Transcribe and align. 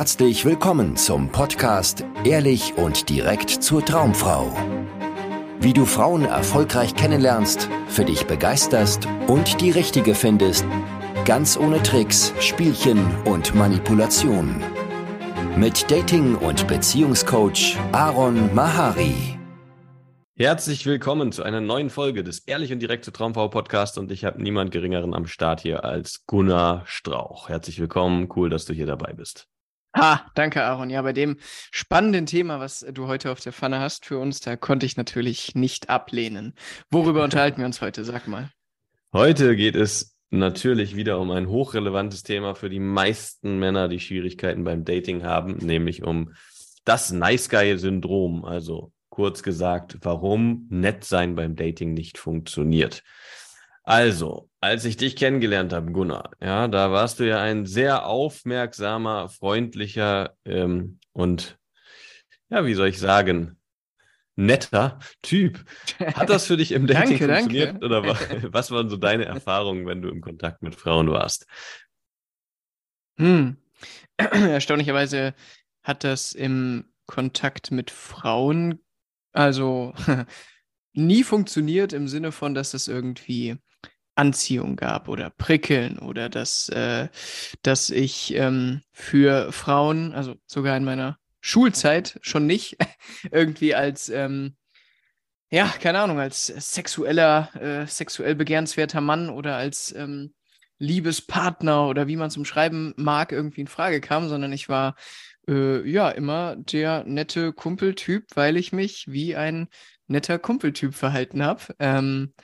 herzlich 0.00 0.46
willkommen 0.46 0.96
zum 0.96 1.28
Podcast 1.28 2.06
Ehrlich 2.24 2.72
und 2.78 3.10
direkt 3.10 3.50
zur 3.50 3.84
Traumfrau. 3.84 4.50
Wie 5.60 5.74
du 5.74 5.84
Frauen 5.84 6.24
erfolgreich 6.24 6.94
kennenlernst, 6.94 7.68
für 7.86 8.06
dich 8.06 8.26
begeisterst 8.26 9.06
und 9.26 9.60
die 9.60 9.70
richtige 9.70 10.14
findest, 10.14 10.64
ganz 11.26 11.58
ohne 11.58 11.82
Tricks, 11.82 12.32
Spielchen 12.40 13.14
und 13.26 13.54
Manipulation. 13.54 14.62
Mit 15.58 15.90
Dating- 15.90 16.36
und 16.36 16.66
Beziehungscoach 16.66 17.76
Aaron 17.92 18.54
Mahari. 18.54 19.38
Herzlich 20.34 20.86
willkommen 20.86 21.30
zu 21.30 21.42
einer 21.42 21.60
neuen 21.60 21.90
Folge 21.90 22.24
des 22.24 22.38
Ehrlich 22.46 22.72
und 22.72 22.78
direkt 22.78 23.04
zur 23.04 23.12
Traumfrau 23.12 23.48
Podcast 23.48 23.98
und 23.98 24.10
ich 24.10 24.24
habe 24.24 24.42
niemand 24.42 24.70
geringeren 24.70 25.12
am 25.12 25.26
Start 25.26 25.60
hier 25.60 25.84
als 25.84 26.24
Gunnar 26.26 26.84
Strauch. 26.86 27.50
Herzlich 27.50 27.78
willkommen, 27.78 28.30
cool, 28.34 28.48
dass 28.48 28.64
du 28.64 28.72
hier 28.72 28.86
dabei 28.86 29.12
bist. 29.12 29.46
Ha, 29.96 30.30
danke 30.34 30.62
Aaron. 30.62 30.88
Ja, 30.88 31.02
bei 31.02 31.12
dem 31.12 31.36
spannenden 31.72 32.26
Thema, 32.26 32.60
was 32.60 32.86
du 32.92 33.08
heute 33.08 33.32
auf 33.32 33.40
der 33.40 33.52
Pfanne 33.52 33.80
hast 33.80 34.06
für 34.06 34.18
uns, 34.18 34.40
da 34.40 34.56
konnte 34.56 34.86
ich 34.86 34.96
natürlich 34.96 35.54
nicht 35.54 35.90
ablehnen. 35.90 36.54
Worüber 36.90 37.24
unterhalten 37.24 37.58
wir 37.58 37.66
uns 37.66 37.80
heute? 37.80 38.04
Sag 38.04 38.28
mal. 38.28 38.50
Heute 39.12 39.56
geht 39.56 39.74
es 39.74 40.16
natürlich 40.30 40.94
wieder 40.94 41.18
um 41.18 41.32
ein 41.32 41.48
hochrelevantes 41.48 42.22
Thema 42.22 42.54
für 42.54 42.70
die 42.70 42.78
meisten 42.78 43.58
Männer, 43.58 43.88
die 43.88 43.98
Schwierigkeiten 43.98 44.62
beim 44.62 44.84
Dating 44.84 45.24
haben, 45.24 45.56
nämlich 45.56 46.04
um 46.04 46.34
das 46.84 47.10
Nice 47.10 47.48
Guy 47.48 47.76
Syndrom, 47.76 48.44
also 48.44 48.92
kurz 49.08 49.42
gesagt, 49.42 49.98
warum 50.02 50.66
nett 50.70 51.04
sein 51.04 51.34
beim 51.34 51.56
Dating 51.56 51.94
nicht 51.94 52.16
funktioniert. 52.16 53.02
Also, 53.82 54.48
als 54.60 54.84
ich 54.84 54.96
dich 54.96 55.16
kennengelernt 55.16 55.72
habe, 55.72 55.90
Gunnar, 55.90 56.30
ja, 56.40 56.68
da 56.68 56.92
warst 56.92 57.18
du 57.18 57.26
ja 57.26 57.40
ein 57.40 57.66
sehr 57.66 58.06
aufmerksamer, 58.06 59.28
freundlicher 59.28 60.36
ähm, 60.44 60.98
und 61.12 61.58
ja, 62.50 62.66
wie 62.66 62.74
soll 62.74 62.88
ich 62.88 62.98
sagen, 62.98 63.58
netter 64.36 64.98
Typ. 65.22 65.64
Hat 65.98 66.28
das 66.28 66.46
für 66.46 66.56
dich 66.56 66.72
im 66.72 66.86
Dating 66.88 67.18
danke, 67.18 67.26
funktioniert? 67.26 67.82
Danke. 67.82 67.86
Oder 67.86 68.04
was 68.52 68.70
waren 68.70 68.88
so 68.90 68.96
deine 68.96 69.24
Erfahrungen, 69.24 69.86
wenn 69.86 70.02
du 70.02 70.08
im 70.08 70.20
Kontakt 70.20 70.62
mit 70.62 70.74
Frauen 70.74 71.10
warst? 71.10 71.46
Hm. 73.18 73.56
Erstaunlicherweise 74.16 75.34
hat 75.82 76.04
das 76.04 76.32
im 76.32 76.84
Kontakt 77.06 77.70
mit 77.70 77.90
Frauen 77.90 78.80
also 79.32 79.94
nie 80.92 81.22
funktioniert 81.22 81.92
im 81.92 82.08
Sinne 82.08 82.32
von, 82.32 82.54
dass 82.54 82.74
es 82.74 82.88
irgendwie 82.88 83.56
Anziehung 84.20 84.76
gab 84.76 85.08
oder 85.08 85.30
Prickeln 85.30 85.98
oder 85.98 86.28
dass, 86.28 86.68
äh, 86.68 87.08
dass 87.62 87.88
ich 87.88 88.34
ähm, 88.34 88.82
für 88.92 89.50
Frauen, 89.50 90.12
also 90.12 90.36
sogar 90.46 90.76
in 90.76 90.84
meiner 90.84 91.18
Schulzeit 91.40 92.18
schon 92.20 92.46
nicht, 92.46 92.76
irgendwie 93.30 93.74
als, 93.74 94.10
ähm, 94.10 94.56
ja, 95.50 95.66
keine 95.80 96.00
Ahnung, 96.00 96.20
als 96.20 96.46
sexueller, 96.46 97.50
äh, 97.58 97.86
sexuell 97.86 98.34
begehrenswerter 98.34 99.00
Mann 99.00 99.30
oder 99.30 99.56
als 99.56 99.94
ähm, 99.96 100.34
Liebespartner 100.78 101.88
oder 101.88 102.06
wie 102.06 102.16
man 102.16 102.28
es 102.28 102.36
umschreiben 102.36 102.92
mag, 102.96 103.32
irgendwie 103.32 103.62
in 103.62 103.68
Frage 103.68 104.02
kam, 104.02 104.28
sondern 104.28 104.52
ich 104.52 104.68
war 104.68 104.96
äh, 105.48 105.88
ja, 105.88 106.10
immer 106.10 106.56
der 106.56 107.04
nette 107.04 107.54
Kumpeltyp, 107.54 108.26
weil 108.34 108.58
ich 108.58 108.72
mich 108.72 109.06
wie 109.08 109.34
ein 109.34 109.68
netter 110.08 110.38
Kumpeltyp 110.38 110.94
verhalten 110.94 111.42
habe. 111.42 111.74
Ähm, 111.78 112.34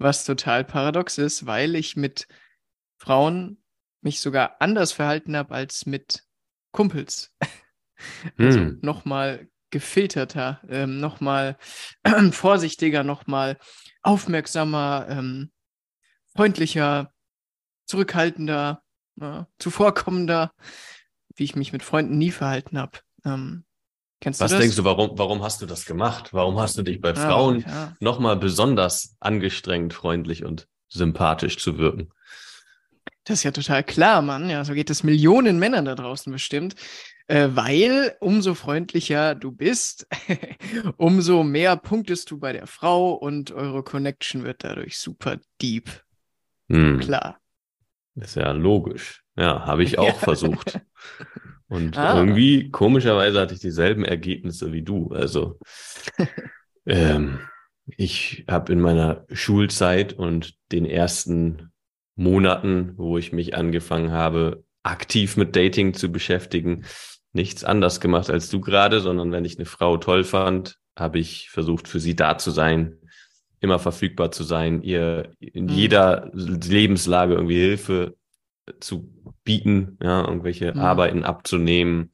was 0.00 0.24
total 0.24 0.64
paradox 0.64 1.18
ist, 1.18 1.46
weil 1.46 1.74
ich 1.74 1.96
mit 1.96 2.26
Frauen 2.96 3.62
mich 4.02 4.20
sogar 4.20 4.56
anders 4.60 4.92
verhalten 4.92 5.36
habe 5.36 5.54
als 5.54 5.86
mit 5.86 6.24
Kumpels. 6.72 7.34
also 8.38 8.60
hm. 8.60 8.78
nochmal 8.82 9.48
gefilterter, 9.70 10.60
ähm, 10.68 10.98
nochmal 11.00 11.56
vorsichtiger, 12.32 13.04
nochmal 13.04 13.58
aufmerksamer, 14.02 15.06
ähm, 15.08 15.52
freundlicher, 16.34 17.12
zurückhaltender, 17.86 18.82
äh, 19.20 19.44
zuvorkommender 19.58 20.52
wie 21.40 21.44
ich 21.44 21.56
mich 21.56 21.72
mit 21.72 21.82
Freunden 21.82 22.18
nie 22.18 22.30
verhalten 22.30 22.78
habe. 22.78 22.98
Ähm, 23.24 23.64
kennst 24.20 24.40
du 24.40 24.44
Was 24.44 24.52
das? 24.52 24.60
denkst 24.60 24.76
du, 24.76 24.84
warum, 24.84 25.18
warum 25.18 25.42
hast 25.42 25.62
du 25.62 25.66
das 25.66 25.84
gemacht? 25.84 26.32
Warum 26.32 26.58
hast 26.58 26.78
du 26.78 26.82
dich 26.82 27.00
bei 27.00 27.14
Frauen 27.14 27.60
ja. 27.66 27.94
nochmal 28.00 28.36
besonders 28.36 29.16
angestrengt, 29.20 29.94
freundlich 29.94 30.44
und 30.44 30.68
sympathisch 30.88 31.58
zu 31.58 31.78
wirken? 31.78 32.10
Das 33.24 33.38
ist 33.38 33.44
ja 33.44 33.50
total 33.50 33.84
klar, 33.84 34.22
Mann. 34.22 34.48
Ja, 34.50 34.64
so 34.64 34.72
geht 34.72 34.90
es 34.90 35.02
Millionen 35.02 35.58
Männern 35.58 35.84
da 35.84 35.94
draußen 35.94 36.32
bestimmt. 36.32 36.74
Äh, 37.30 37.50
weil 37.52 38.16
umso 38.18 38.54
freundlicher 38.54 39.36
du 39.36 39.52
bist, 39.52 40.08
umso 40.96 41.44
mehr 41.44 41.76
punktest 41.76 42.30
du 42.32 42.38
bei 42.38 42.52
der 42.52 42.66
Frau 42.66 43.12
und 43.12 43.52
eure 43.52 43.84
Connection 43.84 44.42
wird 44.42 44.64
dadurch 44.64 44.98
super 44.98 45.38
deep. 45.62 45.88
Hm. 46.68 46.98
Klar. 46.98 47.38
Ist 48.16 48.34
ja 48.34 48.50
logisch. 48.50 49.22
Ja, 49.36 49.64
habe 49.64 49.84
ich 49.84 49.98
auch 50.00 50.06
ja. 50.06 50.14
versucht. 50.14 50.80
Und 51.70 51.96
ah. 51.96 52.18
irgendwie, 52.18 52.68
komischerweise, 52.70 53.40
hatte 53.40 53.54
ich 53.54 53.60
dieselben 53.60 54.04
Ergebnisse 54.04 54.72
wie 54.72 54.82
du. 54.82 55.10
Also, 55.12 55.58
ähm, 56.86 57.38
ich 57.96 58.44
habe 58.48 58.72
in 58.72 58.80
meiner 58.80 59.24
Schulzeit 59.30 60.12
und 60.12 60.54
den 60.72 60.84
ersten 60.84 61.70
Monaten, 62.16 62.94
wo 62.96 63.18
ich 63.18 63.32
mich 63.32 63.54
angefangen 63.54 64.10
habe, 64.10 64.64
aktiv 64.82 65.36
mit 65.36 65.54
Dating 65.54 65.94
zu 65.94 66.10
beschäftigen, 66.10 66.84
nichts 67.32 67.62
anders 67.62 68.00
gemacht 68.00 68.30
als 68.30 68.50
du 68.50 68.60
gerade, 68.60 69.00
sondern 69.00 69.30
wenn 69.30 69.44
ich 69.44 69.56
eine 69.56 69.66
Frau 69.66 69.96
toll 69.96 70.24
fand, 70.24 70.76
habe 70.98 71.20
ich 71.20 71.50
versucht, 71.50 71.86
für 71.86 72.00
sie 72.00 72.16
da 72.16 72.36
zu 72.36 72.50
sein, 72.50 72.96
immer 73.60 73.78
verfügbar 73.78 74.32
zu 74.32 74.42
sein, 74.42 74.82
ihr 74.82 75.34
in 75.38 75.66
mhm. 75.66 75.70
jeder 75.70 76.30
Lebenslage 76.34 77.34
irgendwie 77.34 77.60
Hilfe 77.60 78.16
zu 78.80 79.12
bieten, 79.44 79.98
ja, 80.02 80.24
irgendwelche 80.24 80.72
mhm. 80.72 80.80
Arbeiten 80.80 81.24
abzunehmen, 81.24 82.12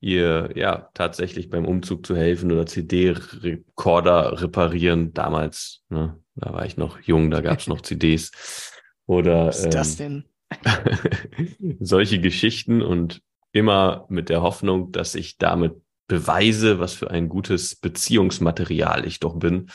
ihr 0.00 0.50
ja 0.54 0.88
tatsächlich 0.94 1.50
beim 1.50 1.66
Umzug 1.66 2.06
zu 2.06 2.16
helfen 2.16 2.50
oder 2.50 2.66
CD-Rekorder 2.66 4.40
reparieren. 4.40 5.12
Damals, 5.12 5.82
ne, 5.88 6.18
da 6.34 6.52
war 6.52 6.64
ich 6.64 6.76
noch 6.76 7.00
jung, 7.00 7.30
da 7.30 7.40
gab 7.40 7.58
es 7.58 7.66
noch 7.66 7.82
CDs. 7.82 8.72
Oder 9.06 9.46
Was 9.48 9.58
ist 9.58 9.64
ähm, 9.66 9.70
das 9.70 9.96
denn? 9.96 10.24
solche 11.80 12.20
Geschichten 12.20 12.82
und 12.82 13.22
immer 13.52 14.06
mit 14.08 14.28
der 14.28 14.42
Hoffnung, 14.42 14.92
dass 14.92 15.14
ich 15.14 15.38
damit 15.38 15.74
beweise, 16.08 16.80
was 16.80 16.94
für 16.94 17.10
ein 17.10 17.28
gutes 17.28 17.76
Beziehungsmaterial 17.76 19.06
ich 19.06 19.20
doch 19.20 19.36
bin 19.36 19.70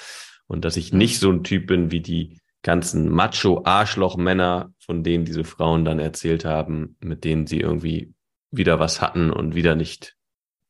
und 0.47 0.66
dass 0.66 0.77
ich 0.77 0.91
mhm. 0.91 0.99
nicht 0.99 1.19
so 1.19 1.31
ein 1.31 1.43
Typ 1.43 1.67
bin 1.67 1.91
wie 1.91 2.01
die 2.01 2.39
ganzen 2.65 3.09
Macho-Arschloch-Männer, 3.09 4.73
von 4.79 5.03
denen 5.03 5.23
diese 5.23 5.43
Frauen 5.43 5.85
dann 5.85 5.99
erzählt 5.99 6.45
haben, 6.45 6.97
mit 6.99 7.23
denen 7.23 7.45
sie 7.45 7.59
irgendwie 7.59 8.13
wieder 8.49 8.79
was 8.79 9.01
hatten 9.01 9.31
und 9.31 9.53
wieder 9.53 9.75
nicht 9.75 10.15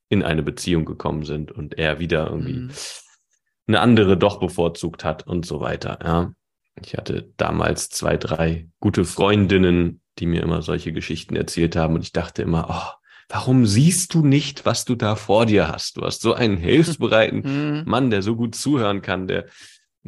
in 0.09 0.21
eine 0.21 0.43
Beziehung 0.43 0.83
gekommen 0.83 1.23
sind 1.23 1.53
und 1.53 1.77
er 1.77 1.99
wieder 1.99 2.29
irgendwie 2.29 2.59
mhm. 2.59 2.71
eine 3.67 3.79
andere 3.79 4.17
doch 4.17 4.41
bevorzugt 4.41 5.05
hat 5.05 5.25
und 5.25 5.45
so 5.45 5.61
weiter. 5.61 5.99
Ja. 6.03 6.33
Ich 6.83 6.95
hatte 6.95 7.31
damals 7.37 7.89
zwei, 7.89 8.17
drei 8.17 8.67
gute 8.81 9.05
Freundinnen, 9.05 10.01
die 10.19 10.25
mir 10.25 10.43
immer 10.43 10.61
solche 10.61 10.91
Geschichten 10.91 11.37
erzählt 11.37 11.77
haben 11.77 11.95
und 11.95 12.01
ich 12.01 12.11
dachte 12.11 12.41
immer, 12.41 12.67
oh, 12.69 13.05
warum 13.29 13.65
siehst 13.65 14.13
du 14.13 14.25
nicht, 14.25 14.65
was 14.65 14.83
du 14.83 14.95
da 14.95 15.15
vor 15.15 15.45
dir 15.45 15.69
hast? 15.69 15.95
Du 15.95 16.01
hast 16.01 16.21
so 16.21 16.33
einen 16.33 16.57
hilfsbereiten 16.57 17.43
mhm. 17.79 17.83
Mann, 17.85 18.09
der 18.09 18.21
so 18.21 18.35
gut 18.35 18.53
zuhören 18.53 19.01
kann, 19.01 19.27
der 19.27 19.45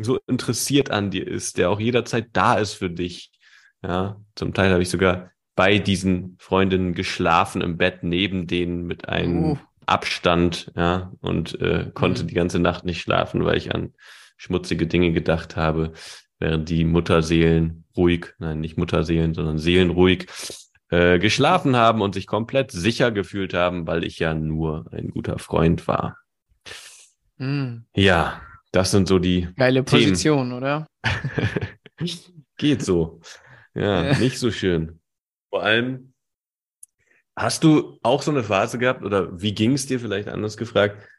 so 0.04 0.20
interessiert 0.28 0.92
an 0.92 1.12
dir 1.12 1.28
ist, 1.28 1.58
der 1.58 1.70
auch 1.70 1.80
jederzeit 1.80 2.28
da 2.34 2.56
ist 2.56 2.74
für 2.74 2.90
dich. 2.90 3.32
Ja, 3.84 4.20
zum 4.36 4.54
Teil 4.54 4.72
habe 4.72 4.82
ich 4.82 4.90
sogar 4.90 5.32
bei 5.56 5.80
diesen 5.80 6.38
Freundinnen 6.40 6.94
geschlafen 6.94 7.62
im 7.62 7.78
Bett 7.78 8.04
neben 8.04 8.48
denen 8.48 8.86
mit 8.86 9.10
einem 9.10 9.44
uh. 9.44 9.58
Abstand, 9.86 10.72
ja, 10.76 11.14
und 11.22 11.60
äh, 11.62 11.90
konnte 11.94 12.24
mhm. 12.24 12.28
die 12.28 12.34
ganze 12.34 12.60
Nacht 12.60 12.84
nicht 12.84 13.02
schlafen, 13.02 13.46
weil 13.46 13.58
ich 13.58 13.74
an 13.74 13.94
schmutzige 14.36 14.86
Dinge 14.86 15.14
gedacht 15.14 15.56
habe, 15.56 15.94
während 16.40 16.70
die 16.70 16.84
Mutterseelen 16.84 17.86
ruhig, 17.96 18.34
nein, 18.38 18.60
nicht 18.60 18.78
Mutterseelen, 18.78 19.34
sondern 19.34 19.58
Seelen 19.58 19.90
ruhig 19.90 20.28
äh, 20.90 21.20
geschlafen 21.20 21.76
haben 21.76 22.02
und 22.02 22.14
sich 22.14 22.28
komplett 22.28 22.72
sicher 22.72 23.12
gefühlt 23.12 23.54
haben, 23.54 23.88
weil 23.88 24.04
ich 24.04 24.20
ja 24.20 24.34
nur 24.34 24.86
ein 24.92 25.10
guter 25.10 25.40
Freund 25.40 25.88
war. 25.88 26.18
Mhm. 27.38 27.86
Ja, 27.96 28.42
das 28.78 28.92
sind 28.92 29.08
so 29.08 29.18
die. 29.18 29.48
Geile 29.56 29.82
Position, 29.82 30.50
Themen. 30.50 30.54
oder? 30.54 30.88
Geht 32.58 32.86
so. 32.86 33.20
Ja, 33.74 34.16
nicht 34.20 34.38
so 34.38 34.52
schön. 34.52 35.00
Vor 35.50 35.64
allem, 35.64 36.14
hast 37.36 37.64
du 37.64 37.98
auch 38.04 38.22
so 38.22 38.30
eine 38.30 38.44
Phase 38.44 38.78
gehabt 38.78 39.04
oder 39.04 39.42
wie 39.42 39.56
ging 39.56 39.74
es 39.74 39.88
dir 39.88 40.00
vielleicht 40.00 40.28
anders 40.28 40.58
gefragt, 40.58 41.10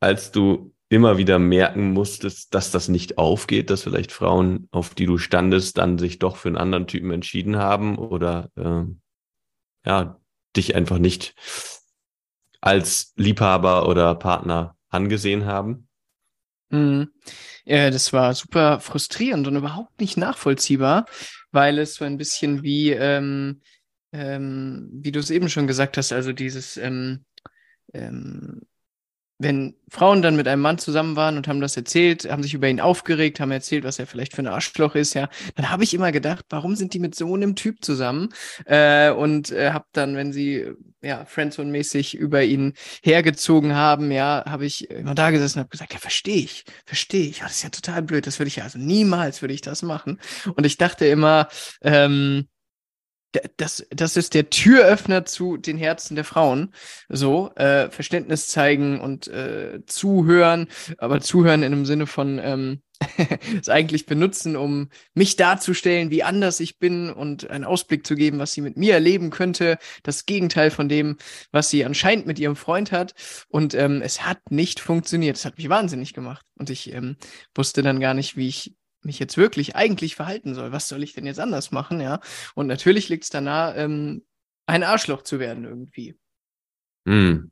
als 0.00 0.32
du 0.32 0.74
immer 0.88 1.18
wieder 1.18 1.38
merken 1.38 1.92
musstest, 1.92 2.54
dass 2.54 2.70
das 2.70 2.88
nicht 2.88 3.18
aufgeht, 3.18 3.68
dass 3.68 3.82
vielleicht 3.82 4.10
Frauen, 4.10 4.68
auf 4.70 4.94
die 4.94 5.04
du 5.04 5.18
standest, 5.18 5.76
dann 5.76 5.98
sich 5.98 6.18
doch 6.18 6.36
für 6.36 6.48
einen 6.48 6.56
anderen 6.56 6.86
Typen 6.86 7.10
entschieden 7.10 7.56
haben 7.56 7.98
oder 7.98 8.50
äh, 8.56 8.84
ja, 9.86 10.18
dich 10.56 10.74
einfach 10.74 10.98
nicht 10.98 11.34
als 12.62 13.12
Liebhaber 13.16 13.90
oder 13.90 14.14
Partner 14.14 14.78
angesehen 14.88 15.44
haben? 15.44 15.88
Mhm. 16.74 17.12
Ja, 17.64 17.90
das 17.90 18.12
war 18.12 18.34
super 18.34 18.80
frustrierend 18.80 19.46
und 19.46 19.56
überhaupt 19.56 20.00
nicht 20.00 20.16
nachvollziehbar, 20.16 21.06
weil 21.52 21.78
es 21.78 21.94
so 21.94 22.04
ein 22.04 22.18
bisschen 22.18 22.62
wie, 22.62 22.90
ähm, 22.90 23.62
ähm, 24.12 24.88
wie 24.92 25.12
du 25.12 25.20
es 25.20 25.30
eben 25.30 25.48
schon 25.48 25.66
gesagt 25.66 25.96
hast, 25.96 26.12
also 26.12 26.32
dieses, 26.32 26.76
ähm, 26.76 27.24
ähm, 27.94 28.62
wenn 29.44 29.76
Frauen 29.88 30.22
dann 30.22 30.34
mit 30.34 30.48
einem 30.48 30.62
Mann 30.62 30.78
zusammen 30.78 31.14
waren 31.14 31.36
und 31.36 31.46
haben 31.46 31.60
das 31.60 31.76
erzählt, 31.76 32.28
haben 32.28 32.42
sich 32.42 32.54
über 32.54 32.68
ihn 32.68 32.80
aufgeregt, 32.80 33.38
haben 33.38 33.52
erzählt, 33.52 33.84
was 33.84 34.00
er 34.00 34.08
vielleicht 34.08 34.34
für 34.34 34.42
ein 34.42 34.48
Arschloch 34.48 34.96
ist, 34.96 35.14
ja, 35.14 35.28
dann 35.54 35.70
habe 35.70 35.84
ich 35.84 35.94
immer 35.94 36.10
gedacht, 36.10 36.46
warum 36.48 36.74
sind 36.74 36.94
die 36.94 36.98
mit 36.98 37.14
so 37.14 37.32
einem 37.32 37.54
Typ 37.54 37.84
zusammen? 37.84 38.30
Äh, 38.64 39.10
und 39.12 39.52
äh, 39.52 39.70
habe 39.70 39.84
dann, 39.92 40.16
wenn 40.16 40.32
sie 40.32 40.72
ja 41.02 41.24
Friendzone-mäßig 41.26 42.16
über 42.16 42.42
ihn 42.42 42.72
hergezogen 43.02 43.76
haben, 43.76 44.10
ja, 44.10 44.42
habe 44.46 44.66
ich 44.66 44.90
immer 44.90 45.14
da 45.14 45.30
gesessen 45.30 45.58
und 45.58 45.64
habe 45.64 45.70
gesagt, 45.70 45.92
ja, 45.92 46.00
verstehe 46.00 46.38
ich, 46.38 46.64
verstehe 46.86 47.28
ich, 47.28 47.38
ja, 47.38 47.44
das 47.44 47.56
ist 47.56 47.62
ja 47.62 47.68
total 47.68 48.02
blöd, 48.02 48.26
das 48.26 48.40
würde 48.40 48.48
ich 48.48 48.56
ja, 48.56 48.64
also 48.64 48.78
niemals 48.78 49.42
würde 49.42 49.54
ich 49.54 49.60
das 49.60 49.82
machen. 49.82 50.18
Und 50.56 50.64
ich 50.64 50.78
dachte 50.78 51.06
immer, 51.06 51.48
ähm, 51.82 52.48
das, 53.56 53.86
das 53.90 54.16
ist 54.16 54.34
der 54.34 54.50
Türöffner 54.50 55.24
zu 55.24 55.56
den 55.56 55.78
Herzen 55.78 56.14
der 56.14 56.24
Frauen. 56.24 56.74
So, 57.08 57.50
äh, 57.56 57.90
Verständnis 57.90 58.48
zeigen 58.48 59.00
und 59.00 59.28
äh, 59.28 59.80
zuhören, 59.86 60.68
aber 60.98 61.20
zuhören 61.20 61.62
in 61.62 61.72
dem 61.72 61.86
Sinne 61.86 62.06
von 62.06 62.38
ähm, 62.38 62.82
es 63.60 63.68
eigentlich 63.68 64.06
benutzen, 64.06 64.56
um 64.56 64.88
mich 65.14 65.36
darzustellen, 65.36 66.10
wie 66.10 66.22
anders 66.22 66.60
ich 66.60 66.78
bin 66.78 67.10
und 67.10 67.50
einen 67.50 67.64
Ausblick 67.64 68.06
zu 68.06 68.14
geben, 68.14 68.38
was 68.38 68.52
sie 68.52 68.60
mit 68.60 68.76
mir 68.76 68.94
erleben 68.94 69.30
könnte. 69.30 69.78
Das 70.02 70.26
Gegenteil 70.26 70.70
von 70.70 70.88
dem, 70.88 71.16
was 71.50 71.70
sie 71.70 71.84
anscheinend 71.84 72.26
mit 72.26 72.38
ihrem 72.38 72.56
Freund 72.56 72.92
hat. 72.92 73.14
Und 73.48 73.74
ähm, 73.74 74.00
es 74.02 74.24
hat 74.24 74.50
nicht 74.50 74.80
funktioniert. 74.80 75.36
Es 75.36 75.44
hat 75.44 75.58
mich 75.58 75.68
wahnsinnig 75.68 76.14
gemacht. 76.14 76.44
Und 76.56 76.70
ich 76.70 76.92
ähm, 76.92 77.16
wusste 77.54 77.82
dann 77.82 78.00
gar 78.00 78.14
nicht, 78.14 78.36
wie 78.36 78.48
ich 78.48 78.74
mich 79.04 79.18
jetzt 79.18 79.36
wirklich 79.36 79.76
eigentlich 79.76 80.16
verhalten 80.16 80.54
soll. 80.54 80.72
Was 80.72 80.88
soll 80.88 81.02
ich 81.02 81.14
denn 81.14 81.26
jetzt 81.26 81.40
anders 81.40 81.70
machen, 81.70 82.00
ja? 82.00 82.20
Und 82.54 82.66
natürlich 82.66 83.08
liegt 83.08 83.24
es 83.24 83.30
danach, 83.30 83.74
ähm, 83.76 84.24
ein 84.66 84.82
Arschloch 84.82 85.22
zu 85.22 85.38
werden 85.38 85.64
irgendwie. 85.64 86.16
Hm. 87.06 87.50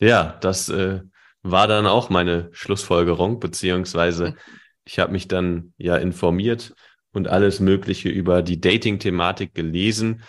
Ja, 0.00 0.38
das 0.40 0.68
äh, 0.68 1.00
war 1.42 1.66
dann 1.66 1.86
auch 1.86 2.10
meine 2.10 2.48
Schlussfolgerung, 2.52 3.38
beziehungsweise 3.40 4.28
hm. 4.28 4.36
ich 4.84 4.98
habe 4.98 5.12
mich 5.12 5.28
dann 5.28 5.74
ja 5.76 5.96
informiert 5.96 6.74
und 7.12 7.28
alles 7.28 7.60
Mögliche 7.60 8.08
über 8.08 8.42
die 8.42 8.60
Dating-Thematik 8.60 9.54
gelesen, 9.54 10.22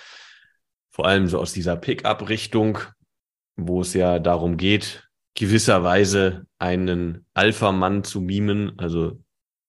vor 0.92 1.08
allem 1.08 1.28
so 1.28 1.40
aus 1.40 1.54
dieser 1.54 1.76
Pickup-Richtung, 1.76 2.80
wo 3.56 3.82
es 3.82 3.94
ja 3.94 4.20
darum 4.20 4.58
geht, 4.58 5.08
gewisserweise 5.36 6.46
einen 6.60 7.26
Alpha-Mann 7.34 8.04
zu 8.04 8.22
mimen, 8.22 8.78
also 8.78 9.20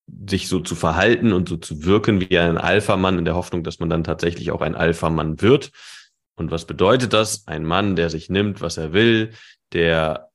sich 0.06 0.48
so 0.48 0.60
zu 0.60 0.74
verhalten 0.74 1.32
und 1.32 1.48
so 1.48 1.56
zu 1.56 1.84
wirken 1.84 2.20
wie 2.20 2.38
ein 2.38 2.58
Alpha-Mann 2.58 3.18
in 3.18 3.24
der 3.24 3.34
Hoffnung, 3.34 3.64
dass 3.64 3.80
man 3.80 3.90
dann 3.90 4.04
tatsächlich 4.04 4.50
auch 4.50 4.60
ein 4.60 4.74
Alpha-Mann 4.74 5.40
wird. 5.40 5.70
Und 6.36 6.50
was 6.50 6.66
bedeutet 6.66 7.12
das? 7.12 7.46
Ein 7.46 7.64
Mann, 7.64 7.96
der 7.96 8.10
sich 8.10 8.28
nimmt, 8.28 8.60
was 8.60 8.76
er 8.76 8.92
will, 8.92 9.32
der 9.72 10.30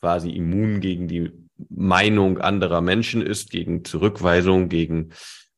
quasi 0.00 0.30
immun 0.30 0.80
gegen 0.80 1.08
die 1.08 1.30
Meinung 1.68 2.38
anderer 2.38 2.80
Menschen 2.80 3.22
ist, 3.22 3.50
gegen 3.50 3.84
Zurückweisung, 3.84 4.68
gegen 4.68 5.10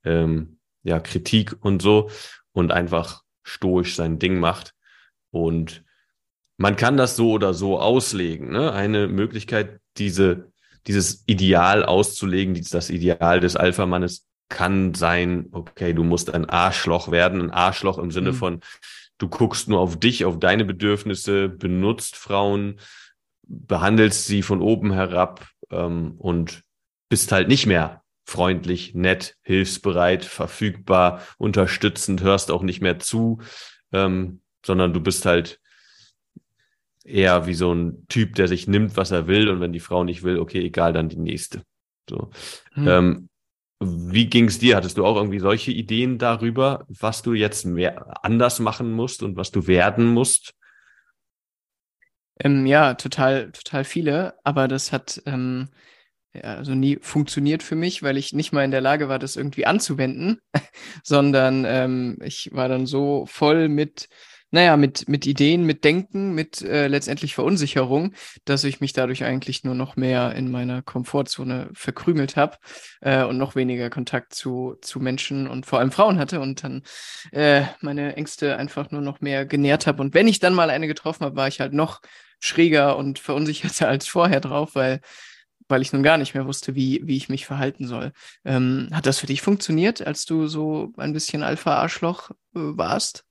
ähm, 0.05 0.59
ja, 0.83 1.01
Kritik 1.01 1.57
und 1.61 1.81
so 1.81 2.11
und 2.53 2.73
einfach 2.73 3.23
stoisch 3.43 3.95
sein 3.95 4.19
Ding 4.19 4.39
macht. 4.39 4.75
Und 5.31 5.85
man 6.57 6.77
kann 6.77 6.97
das 6.97 7.17
so 7.17 7.33
oder 7.33 7.55
so 7.55 7.81
auslegen. 7.81 8.51
Ne? 8.51 8.73
Eine 8.73 9.09
Möglichkeit, 9.09 9.81
diese 9.97 10.53
dieses 10.87 11.25
Ideal 11.27 11.85
auszulegen, 11.85 12.61
das 12.71 12.91
Ideal 12.91 13.41
des 13.41 13.57
Alpha-Mannes 13.57 14.27
kann 14.49 14.95
sein, 14.95 15.49
okay, 15.53 15.95
du 15.95 16.05
musst 16.05 16.33
ein 16.33 16.49
Arschloch 16.49 17.11
werden, 17.11 17.41
ein 17.41 17.51
Arschloch 17.51 17.99
im 17.99 18.11
Sinne 18.11 18.33
mhm. 18.33 18.37
von, 18.37 18.61
du 19.19 19.29
guckst 19.29 19.69
nur 19.69 19.81
auf 19.81 19.99
dich, 19.99 20.25
auf 20.25 20.39
deine 20.39 20.65
Bedürfnisse, 20.65 21.49
benutzt 21.49 22.17
Frauen, 22.17 22.79
behandelst 23.43 24.27
sie 24.27 24.43
von 24.43 24.61
oben 24.61 24.93
herab 24.93 25.47
ähm, 25.71 26.15
und 26.19 26.63
bist 27.09 27.33
halt 27.33 27.49
nicht 27.49 27.67
mehr 27.67 28.03
freundlich, 28.27 28.95
nett, 28.95 29.37
hilfsbereit, 29.43 30.25
verfügbar, 30.25 31.21
unterstützend, 31.39 32.23
hörst 32.23 32.51
auch 32.51 32.63
nicht 32.63 32.81
mehr 32.81 32.99
zu, 32.99 33.41
ähm, 33.93 34.41
sondern 34.65 34.93
du 34.93 35.01
bist 35.01 35.27
halt 35.27 35.61
eher 37.05 37.47
wie 37.47 37.55
so 37.55 37.73
ein 37.73 38.07
Typ, 38.09 38.35
der 38.35 38.49
sich 38.49 38.67
nimmt, 38.67 38.97
was 38.97 39.11
er 39.11 39.27
will 39.27 39.49
und 39.49 39.61
wenn 39.61 39.73
die 39.73 39.81
Frau 39.81 40.05
nicht 40.05 40.23
will, 40.23 40.39
okay, 40.39 40.61
egal, 40.65 40.93
dann 40.93 41.09
die 41.09 41.19
nächste. 41.19 41.63
So. 42.09 42.31
Hm. 42.73 42.89
Ähm, 42.89 43.29
wie 43.81 44.27
ging 44.27 44.47
es 44.47 44.59
dir? 44.59 44.77
Hattest 44.77 44.97
du 44.97 45.05
auch 45.05 45.17
irgendwie 45.17 45.41
solche 45.41 45.71
Ideen 45.71 46.19
darüber, 46.19 46.87
was 46.89 47.23
du 47.23 47.35
jetzt 47.35 47.67
mehr 47.67 48.25
anders 48.25 48.59
machen 48.59 48.93
musst 48.93 49.23
und 49.23 49.37
was 49.37 49.51
du 49.51 49.67
werden 49.67 50.07
musst? 50.07 50.55
Ähm, 52.41 52.67
ja, 52.67 52.95
total, 52.95 53.53
total 53.53 53.85
viele, 53.85 54.35
aber 54.43 54.67
das 54.67 54.91
hat 54.91 55.23
ähm, 55.27 55.69
ja, 56.35 56.57
also 56.57 56.75
nie 56.75 56.99
funktioniert 57.01 57.63
für 57.63 57.77
mich, 57.77 58.03
weil 58.03 58.17
ich 58.17 58.33
nicht 58.33 58.53
mal 58.53 58.65
in 58.65 58.73
der 58.73 58.81
Lage 58.81 59.09
war, 59.09 59.21
das 59.21 59.37
irgendwie 59.37 59.67
anzuwenden, 59.67 60.41
sondern 61.05 61.65
ähm, 61.65 62.19
ich 62.23 62.51
war 62.53 62.69
dann 62.69 62.87
so 62.87 63.25
voll 63.27 63.69
mit 63.69 64.09
naja, 64.55 64.77
mit, 64.77 65.09
mit 65.09 65.27
Ideen, 65.27 65.65
mit 65.65 65.83
Denken, 65.83 66.33
mit 66.33 66.63
äh, 66.63 66.87
letztendlich 66.87 67.35
Verunsicherung, 67.35 68.15
dass 68.45 68.63
ich 68.63 68.81
mich 68.81 68.93
dadurch 68.93 69.25
eigentlich 69.25 69.65
nur 69.65 69.75
noch 69.75 69.97
mehr 69.97 70.33
in 70.37 70.49
meiner 70.49 70.81
Komfortzone 70.81 71.71
verkrümelt 71.75 72.37
habe 72.37 72.59
äh, 73.01 73.25
und 73.25 73.37
noch 73.37 73.57
weniger 73.57 73.91
Kontakt 73.91 74.33
zu, 74.33 74.77
zu 74.81 75.01
Menschen 75.01 75.49
und 75.49 75.67
vor 75.67 75.81
allem 75.81 75.91
Frauen 75.91 76.21
hatte 76.21 76.41
und 76.41 76.63
dann 76.63 76.85
äh, 77.33 77.65
meine 77.81 78.15
Ängste 78.15 78.57
einfach 78.57 78.93
nur 78.93 79.01
noch 79.01 79.21
mehr 79.21 79.45
genährt 79.45 79.89
habe. 79.89 80.01
Und 80.01 80.15
wenn 80.15 80.29
ich 80.29 80.39
dann 80.39 80.55
mal 80.55 80.71
eine 80.71 80.87
getroffen 80.87 81.25
habe, 81.25 81.35
war 81.35 81.49
ich 81.49 81.59
halt 81.59 81.73
noch 81.73 82.01
schräger 82.39 82.97
und 82.97 83.19
verunsicherter 83.19 83.89
als 83.89 84.07
vorher 84.07 84.41
drauf, 84.41 84.77
weil 84.77 85.01
weil 85.67 85.81
ich 85.81 85.95
nun 85.95 86.03
gar 86.03 86.19
nicht 86.19 86.35
mehr 86.35 86.47
wusste, 86.47 86.75
wie, 86.75 87.01
wie 87.05 87.17
ich 87.17 87.31
mich 87.31 87.47
verhalten 87.47 87.87
soll. 87.87 88.13
Ähm, 88.45 88.91
hat 88.93 89.07
das 89.07 89.19
für 89.19 89.27
dich 89.27 89.41
funktioniert, 89.41 90.07
als 90.07 90.27
du 90.27 90.47
so 90.47 90.93
ein 90.99 91.15
bisschen 91.15 91.43
Alpha-Arschloch 91.43 92.31
äh, 92.31 92.35
warst? 92.53 93.25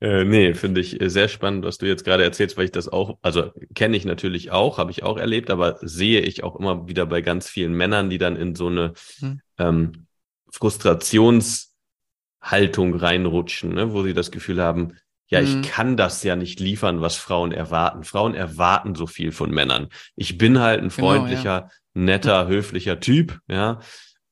Äh, 0.00 0.24
nee, 0.24 0.54
finde 0.54 0.80
ich 0.80 1.00
äh, 1.00 1.10
sehr 1.10 1.28
spannend, 1.28 1.64
was 1.64 1.76
du 1.76 1.86
jetzt 1.86 2.04
gerade 2.04 2.24
erzählst, 2.24 2.56
weil 2.56 2.64
ich 2.64 2.72
das 2.72 2.88
auch, 2.88 3.18
also 3.20 3.52
kenne 3.74 3.96
ich 3.96 4.06
natürlich 4.06 4.50
auch, 4.50 4.78
habe 4.78 4.90
ich 4.90 5.02
auch 5.02 5.18
erlebt, 5.18 5.50
aber 5.50 5.76
sehe 5.82 6.22
ich 6.22 6.42
auch 6.42 6.56
immer 6.56 6.88
wieder 6.88 7.04
bei 7.04 7.20
ganz 7.20 7.50
vielen 7.50 7.74
Männern, 7.74 8.08
die 8.08 8.16
dann 8.16 8.36
in 8.36 8.54
so 8.54 8.68
eine 8.68 8.94
hm. 9.18 9.40
ähm, 9.58 10.06
Frustrationshaltung 10.50 12.94
reinrutschen, 12.94 13.74
ne, 13.74 13.92
wo 13.92 14.02
sie 14.02 14.14
das 14.14 14.30
Gefühl 14.30 14.62
haben, 14.62 14.96
ja, 15.28 15.40
hm. 15.40 15.46
ich 15.46 15.62
kann 15.68 15.98
das 15.98 16.22
ja 16.22 16.34
nicht 16.34 16.60
liefern, 16.60 17.02
was 17.02 17.16
Frauen 17.16 17.52
erwarten. 17.52 18.02
Frauen 18.02 18.34
erwarten 18.34 18.94
so 18.94 19.06
viel 19.06 19.32
von 19.32 19.50
Männern. 19.50 19.88
Ich 20.16 20.38
bin 20.38 20.60
halt 20.60 20.82
ein 20.82 20.90
freundlicher, 20.90 21.60
genau, 21.60 21.72
ja. 21.72 21.74
netter, 21.92 22.48
höflicher 22.48 23.00
Typ, 23.00 23.38
ja. 23.48 23.80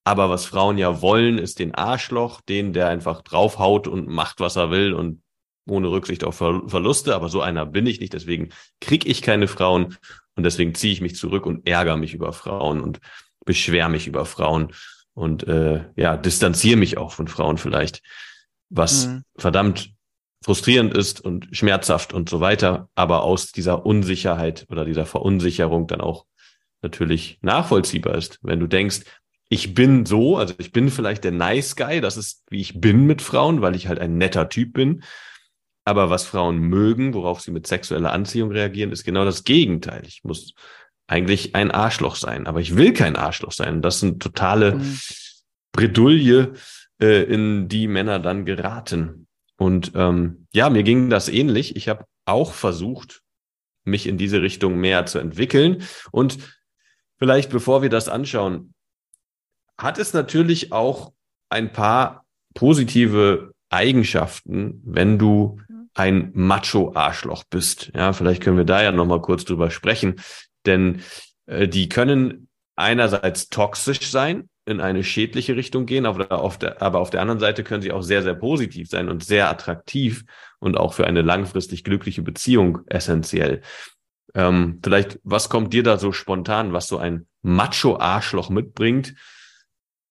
Aber 0.02 0.30
was 0.30 0.46
Frauen 0.46 0.78
ja 0.78 1.02
wollen, 1.02 1.36
ist 1.36 1.58
den 1.58 1.74
Arschloch, 1.74 2.40
den, 2.40 2.72
der 2.72 2.88
einfach 2.88 3.20
draufhaut 3.20 3.86
und 3.86 4.08
macht, 4.08 4.40
was 4.40 4.56
er 4.56 4.70
will 4.70 4.94
und 4.94 5.20
ohne 5.70 5.90
Rücksicht 5.90 6.24
auf 6.24 6.36
Ver 6.36 6.62
Verluste, 6.66 7.14
aber 7.14 7.28
so 7.28 7.40
einer 7.40 7.66
bin 7.66 7.86
ich 7.86 8.00
nicht, 8.00 8.12
deswegen 8.12 8.50
kriege 8.80 9.08
ich 9.08 9.22
keine 9.22 9.48
Frauen 9.48 9.96
und 10.36 10.44
deswegen 10.44 10.74
ziehe 10.74 10.92
ich 10.92 11.00
mich 11.00 11.16
zurück 11.16 11.46
und 11.46 11.66
ärgere 11.66 11.96
mich 11.96 12.14
über 12.14 12.32
Frauen 12.32 12.80
und 12.80 13.00
beschwere 13.44 13.88
mich 13.88 14.06
über 14.06 14.24
Frauen 14.24 14.72
und 15.14 15.46
äh, 15.48 15.84
ja, 15.96 16.16
distanziere 16.16 16.76
mich 16.76 16.96
auch 16.98 17.12
von 17.12 17.28
Frauen 17.28 17.58
vielleicht, 17.58 18.02
was 18.70 19.06
mhm. 19.06 19.22
verdammt 19.36 19.90
frustrierend 20.44 20.96
ist 20.96 21.20
und 21.20 21.48
schmerzhaft 21.52 22.12
und 22.12 22.28
so 22.28 22.40
weiter, 22.40 22.88
aber 22.94 23.22
aus 23.22 23.52
dieser 23.52 23.84
Unsicherheit 23.84 24.66
oder 24.70 24.84
dieser 24.84 25.06
Verunsicherung 25.06 25.86
dann 25.88 26.00
auch 26.00 26.26
natürlich 26.82 27.38
nachvollziehbar 27.42 28.14
ist. 28.14 28.38
Wenn 28.42 28.60
du 28.60 28.66
denkst, 28.66 29.00
ich 29.48 29.74
bin 29.74 30.06
so, 30.06 30.36
also 30.36 30.54
ich 30.58 30.72
bin 30.72 30.90
vielleicht 30.90 31.24
der 31.24 31.32
Nice 31.32 31.74
Guy, 31.74 32.00
das 32.00 32.16
ist 32.16 32.44
wie 32.50 32.60
ich 32.60 32.80
bin 32.80 33.06
mit 33.06 33.22
Frauen, 33.22 33.62
weil 33.62 33.74
ich 33.74 33.88
halt 33.88 33.98
ein 33.98 34.18
netter 34.18 34.48
Typ 34.48 34.74
bin. 34.74 35.02
Aber 35.88 36.10
was 36.10 36.26
Frauen 36.26 36.58
mögen, 36.58 37.14
worauf 37.14 37.40
sie 37.40 37.50
mit 37.50 37.66
sexueller 37.66 38.12
Anziehung 38.12 38.52
reagieren, 38.52 38.92
ist 38.92 39.04
genau 39.04 39.24
das 39.24 39.44
Gegenteil. 39.44 40.02
Ich 40.06 40.22
muss 40.22 40.52
eigentlich 41.06 41.54
ein 41.54 41.70
Arschloch 41.70 42.14
sein, 42.14 42.46
aber 42.46 42.60
ich 42.60 42.76
will 42.76 42.92
kein 42.92 43.16
Arschloch 43.16 43.52
sein. 43.52 43.80
Das 43.80 43.98
sind 43.98 44.22
totale 44.22 44.74
mhm. 44.74 44.98
Bredouille, 45.72 46.52
äh, 47.00 47.22
in 47.22 47.68
die 47.68 47.88
Männer 47.88 48.18
dann 48.18 48.44
geraten. 48.44 49.28
Und 49.56 49.92
ähm, 49.94 50.46
ja, 50.52 50.68
mir 50.68 50.82
ging 50.82 51.08
das 51.08 51.30
ähnlich. 51.30 51.74
Ich 51.74 51.88
habe 51.88 52.04
auch 52.26 52.52
versucht, 52.52 53.22
mich 53.84 54.06
in 54.06 54.18
diese 54.18 54.42
Richtung 54.42 54.76
mehr 54.76 55.06
zu 55.06 55.18
entwickeln. 55.18 55.84
Und 56.12 56.36
vielleicht, 57.16 57.48
bevor 57.48 57.80
wir 57.80 57.88
das 57.88 58.10
anschauen, 58.10 58.74
hat 59.78 59.96
es 59.96 60.12
natürlich 60.12 60.70
auch 60.70 61.14
ein 61.48 61.72
paar 61.72 62.26
positive 62.52 63.54
Eigenschaften, 63.70 64.82
wenn 64.84 65.18
du 65.18 65.62
ein 65.94 66.30
Macho-Arschloch 66.34 67.44
bist. 67.50 67.90
Ja, 67.94 68.12
vielleicht 68.12 68.42
können 68.42 68.56
wir 68.56 68.64
da 68.64 68.82
ja 68.82 68.92
nochmal 68.92 69.20
kurz 69.20 69.44
drüber 69.44 69.70
sprechen, 69.70 70.16
denn 70.66 71.02
äh, 71.46 71.68
die 71.68 71.88
können 71.88 72.48
einerseits 72.76 73.48
toxisch 73.48 74.10
sein, 74.10 74.48
in 74.68 74.80
eine 74.80 75.02
schädliche 75.02 75.56
Richtung 75.56 75.86
gehen, 75.86 76.04
aber 76.04 76.30
auf, 76.30 76.58
der, 76.58 76.82
aber 76.82 77.00
auf 77.00 77.10
der 77.10 77.22
anderen 77.22 77.40
Seite 77.40 77.64
können 77.64 77.80
sie 77.80 77.90
auch 77.90 78.02
sehr, 78.02 78.22
sehr 78.22 78.34
positiv 78.34 78.88
sein 78.88 79.08
und 79.08 79.24
sehr 79.24 79.48
attraktiv 79.48 80.24
und 80.58 80.76
auch 80.76 80.92
für 80.92 81.06
eine 81.06 81.22
langfristig 81.22 81.84
glückliche 81.84 82.22
Beziehung 82.22 82.80
essentiell. 82.86 83.62
Ähm, 84.34 84.80
vielleicht, 84.84 85.18
was 85.24 85.48
kommt 85.48 85.72
dir 85.72 85.82
da 85.82 85.96
so 85.96 86.12
spontan, 86.12 86.74
was 86.74 86.86
so 86.86 86.98
ein 86.98 87.26
Macho-Arschloch 87.42 88.50
mitbringt? 88.50 89.14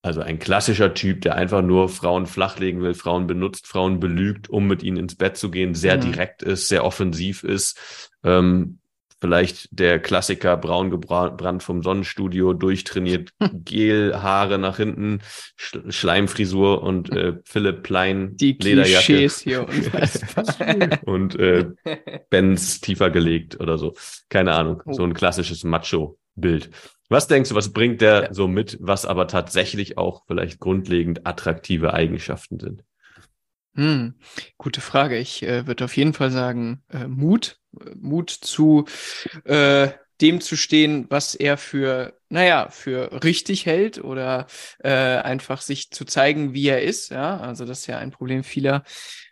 Also 0.02 0.22
ein 0.22 0.40
klassischer 0.40 0.94
Typ, 0.94 1.22
der 1.22 1.36
einfach 1.36 1.62
nur 1.62 1.90
Frauen 1.90 2.28
flachlegen 2.28 2.82
will, 2.82 2.94
Frauen 2.94 3.28
benutzt, 3.28 3.68
Frauen 3.68 4.00
belügt, 4.00 4.50
um 4.50 4.68
mit 4.68 4.84
ihnen 4.84 4.98
ins 4.98 5.16
Bett 5.16 5.38
zu 5.38 5.52
gehen, 5.52 5.74
sehr 5.74 5.98
mhm. 5.98 6.02
direkt 6.02 6.44
ist, 6.44 6.68
sehr 6.68 6.86
offensiv 6.86 7.44
ist, 7.44 8.12
ähm, 8.24 8.80
vielleicht 9.20 9.68
der 9.72 10.00
Klassiker 10.00 10.58
braun 10.58 10.92
gebrannt 10.92 11.64
vom 11.64 11.82
Sonnenstudio, 11.82 12.54
durchtrainiert, 12.54 13.32
Gelhaare 13.66 14.60
nach 14.60 14.78
hinten, 14.78 15.20
Sch 15.56 15.80
Schleimfrisur 15.90 16.84
und 16.84 17.12
äh, 17.12 17.34
Philipp 17.44 17.84
Plein 17.84 18.38
Die 18.38 18.58
Lederjacke. 18.62 19.06
Klischees 19.06 19.40
hier 19.40 19.68
und 21.06 21.36
äh, 21.40 21.66
Benz 22.30 22.82
tiefer 22.82 23.10
gelegt 23.10 23.60
oder 23.60 23.78
so. 23.78 23.96
Keine 24.30 24.54
Ahnung, 24.54 24.84
oh. 24.86 24.94
so 24.94 25.04
ein 25.04 25.14
klassisches 25.14 25.64
Macho-Bild. 25.64 26.70
Was 27.10 27.28
denkst 27.28 27.50
du, 27.50 27.56
was 27.56 27.72
bringt 27.72 28.02
der 28.02 28.24
ja. 28.24 28.34
so 28.34 28.48
mit, 28.48 28.78
was 28.82 29.06
aber 29.06 29.28
tatsächlich 29.28 29.98
auch 29.98 30.24
vielleicht 30.28 30.60
grundlegend 30.60 31.26
attraktive 31.26 31.94
Eigenschaften 31.94 32.60
sind? 32.60 32.84
Hm, 33.76 34.16
gute 34.58 34.82
Frage. 34.82 35.18
Ich 35.18 35.44
äh, 35.44 35.68
würde 35.68 35.86
auf 35.86 35.96
jeden 35.96 36.14
Fall 36.14 36.32
sagen, 36.32 36.84
äh, 36.90 37.08
Mut. 37.08 37.60
Mut 37.96 38.32
zu 38.32 38.86
äh, 39.44 39.90
dem 40.20 40.42
zu 40.42 40.56
stehen, 40.56 41.06
was 41.10 41.36
er 41.36 41.58
für, 41.58 42.18
naja, 42.30 42.70
für 42.70 43.24
richtig 43.24 43.66
hält 43.66 44.04
oder 44.04 44.48
äh, 44.80 44.90
einfach 44.90 45.62
sich 45.62 45.92
zu 45.92 46.06
zeigen, 46.06 46.54
wie 46.54 46.68
er 46.68 46.82
ist. 46.82 47.12
Ja, 47.12 47.38
also 47.38 47.66
das 47.66 47.82
ist 47.82 47.88
ja 47.88 48.00
ein 48.00 48.12
Problem 48.12 48.44
vieler, 48.44 48.84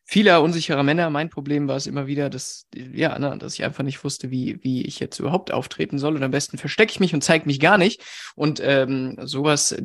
vieler 0.06 0.42
unsicherer 0.42 0.84
Männer. 0.84 1.10
Mein 1.10 1.30
Problem 1.30 1.68
war 1.68 1.76
es 1.76 1.88
immer 1.88 2.08
wieder, 2.08 2.30
dass, 2.30 2.68
ja, 2.74 3.18
ne, 3.18 3.38
dass 3.38 3.56
ich 3.56 3.64
einfach 3.64 3.84
nicht 3.84 4.04
wusste, 4.04 4.32
wie, 4.32 4.64
wie 4.64 4.84
ich 4.84 5.00
jetzt 5.00 5.20
überhaupt 5.20 5.52
auftreten 5.52 5.98
soll. 5.98 6.16
Und 6.16 6.24
am 6.24 6.32
besten 6.32 6.58
verstecke 6.58 6.92
ich 6.92 7.00
mich 7.00 7.14
und 7.14 7.24
zeige 7.24 7.48
mich 7.48 7.60
gar 7.60 7.78
nicht. 7.78 8.02
Und 8.36 8.62
ähm, 8.64 9.18
sowas, 9.24 9.76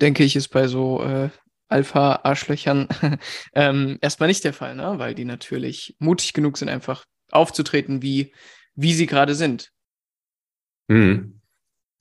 denke 0.00 0.22
ich, 0.22 0.36
ist 0.36 0.48
bei 0.48 0.68
so 0.68 1.02
äh, 1.02 1.30
Alpha-Arschlöchern 1.68 2.88
ähm, 3.54 3.98
erstmal 4.02 4.28
nicht 4.28 4.44
der 4.44 4.52
Fall, 4.52 4.76
ne? 4.76 4.98
weil 4.98 5.14
die 5.14 5.24
natürlich 5.24 5.96
mutig 5.98 6.34
genug 6.34 6.58
sind, 6.58 6.68
einfach 6.68 7.06
aufzutreten, 7.30 8.02
wie, 8.02 8.34
wie 8.74 8.92
sie 8.92 9.06
gerade 9.06 9.34
sind. 9.34 9.72
Mhm. 10.88 11.40